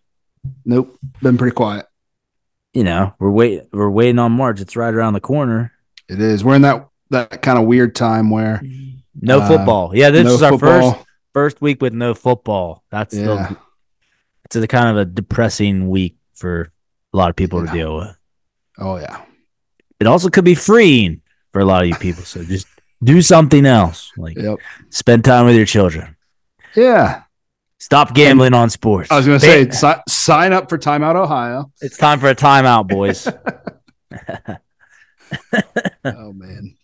[0.65, 0.99] Nope.
[1.23, 1.87] Been pretty quiet.
[2.75, 4.61] You know, we're wait we're waiting on March.
[4.61, 5.73] It's right around the corner.
[6.09, 6.45] It is.
[6.45, 8.63] We're in that that kind of weird time where
[9.21, 9.95] No Uh, football.
[9.97, 10.93] Yeah, this no is our football.
[10.93, 11.05] first
[11.35, 12.83] first week with no football.
[12.91, 13.25] That's Yeah.
[13.25, 13.57] the
[14.49, 16.73] it's a kind of a depressing week for
[17.13, 18.17] a lot of people to deal with.
[18.79, 19.23] Oh yeah.
[20.01, 21.21] It also could be freeing
[21.53, 22.23] for a lot of you people.
[22.25, 22.67] So just
[23.03, 24.59] do something else, like Yep.
[24.91, 26.17] spend time with your children.
[26.77, 27.23] Yeah.
[27.81, 29.11] Stop gambling on sports.
[29.11, 31.71] I was going to say si- sign up for Timeout Ohio.
[31.81, 33.27] it's time for a timeout, boys.
[36.05, 36.75] oh man.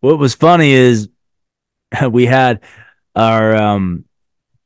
[0.00, 1.08] what was funny is
[2.10, 2.60] we had
[3.14, 4.04] our um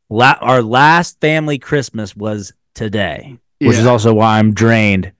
[0.08, 5.12] la- our last family Christmas was today, which is also why I'm drained.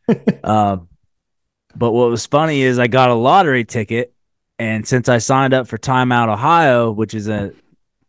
[0.44, 0.88] um,
[1.76, 4.12] but what was funny is I got a lottery ticket,
[4.58, 7.52] and since I signed up for Timeout Ohio, which is a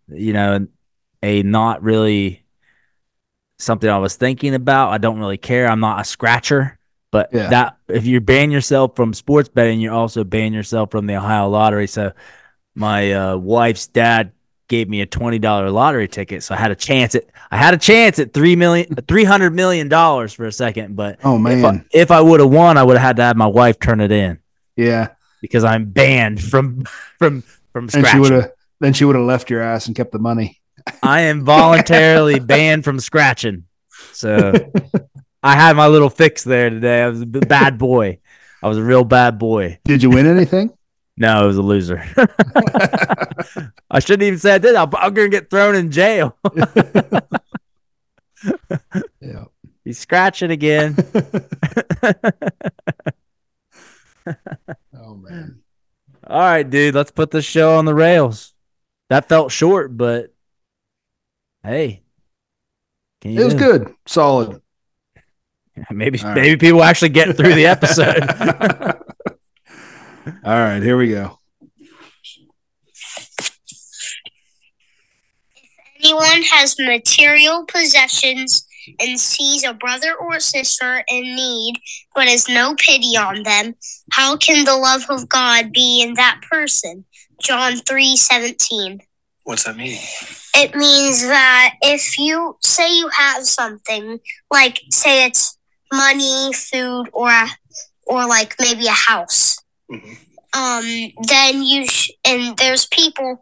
[0.08, 0.68] you know
[1.24, 2.44] a not really
[3.60, 4.92] something I was thinking about.
[4.92, 5.68] I don't really care.
[5.68, 6.78] I'm not a scratcher.
[7.10, 7.48] But Yeah.
[7.50, 11.48] that if you ban yourself from sports betting, you're also ban yourself from the Ohio
[11.50, 11.88] lottery.
[11.88, 12.12] So
[12.76, 14.34] my uh, wife's dad
[14.68, 17.74] gave me a twenty dollar lottery ticket, so I had a chance at I had
[17.74, 20.96] a chance at three million three hundred million dollars for a second.
[20.96, 21.66] But Oh if man.
[21.66, 24.02] I, if I would have won, I would have had to have my wife turn
[24.02, 24.40] it in
[24.78, 25.10] yeah.
[25.42, 26.86] because I'm banned from
[27.20, 27.44] from
[27.74, 30.20] from And she would have then she would have left your ass and kept the
[30.20, 30.62] money.
[31.04, 33.66] I am voluntarily banned from scratching.
[34.14, 34.54] So
[35.44, 37.04] I had my little fix there today.
[37.04, 38.20] I was a bad boy.
[38.62, 39.80] I was a real bad boy.
[39.86, 40.77] Did you win anything?
[41.18, 42.04] No, I was a loser.
[43.90, 44.76] I shouldn't even say I did.
[44.76, 46.38] I'm, I'm gonna get thrown in jail.
[49.20, 49.46] yeah.
[49.84, 50.96] He's scratching again.
[54.94, 55.62] Oh man.
[56.26, 56.94] All right, dude.
[56.94, 58.54] Let's put this show on the rails.
[59.10, 60.34] That felt short, but
[61.64, 62.02] hey,
[63.24, 63.60] It was do?
[63.60, 63.94] good.
[64.06, 64.62] Solid.
[65.90, 66.36] Maybe All right.
[66.36, 68.22] maybe people actually get through the episode.
[70.44, 71.40] All right, here we go.
[75.56, 78.68] If anyone has material possessions
[79.00, 81.76] and sees a brother or sister in need
[82.16, 83.76] but has no pity on them,
[84.12, 87.06] how can the love of God be in that person?
[87.42, 89.00] John 3:17.
[89.44, 89.98] What's that mean?
[90.56, 94.20] It means that if you say you have something,
[94.52, 95.58] like say it's
[95.94, 97.48] money, food or a,
[98.06, 99.58] or like maybe a house,
[99.92, 100.18] Mhm.
[100.54, 103.42] um then you sh- and there's people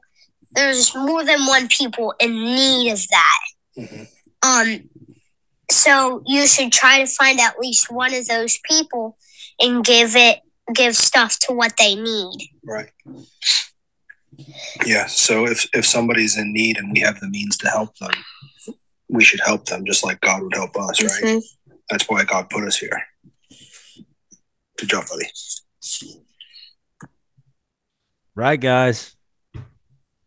[0.52, 3.40] there's more than one people in need of that
[3.78, 4.08] Mhm.
[4.44, 4.90] um
[5.72, 9.18] so you should try to find at least one of those people
[9.60, 10.42] and give it
[10.74, 12.90] give stuff to what they need Right.
[14.86, 15.06] Yeah.
[15.08, 18.12] So if if somebody's in need and we have the means to help them,
[19.10, 21.24] we should help them just like God would help us, right?
[21.24, 21.42] Mhm.
[21.90, 23.02] That's why God put us here.
[24.78, 25.30] Good job, buddy.
[28.36, 29.16] Right, guys.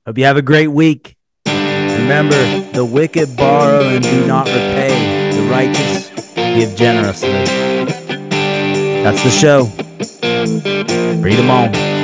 [0.07, 1.15] Hope you have a great week.
[1.47, 5.31] Remember, the wicked borrow and do not repay.
[5.31, 7.29] The righteous give generously.
[9.03, 9.65] That's the show.
[11.21, 11.98] Read them on.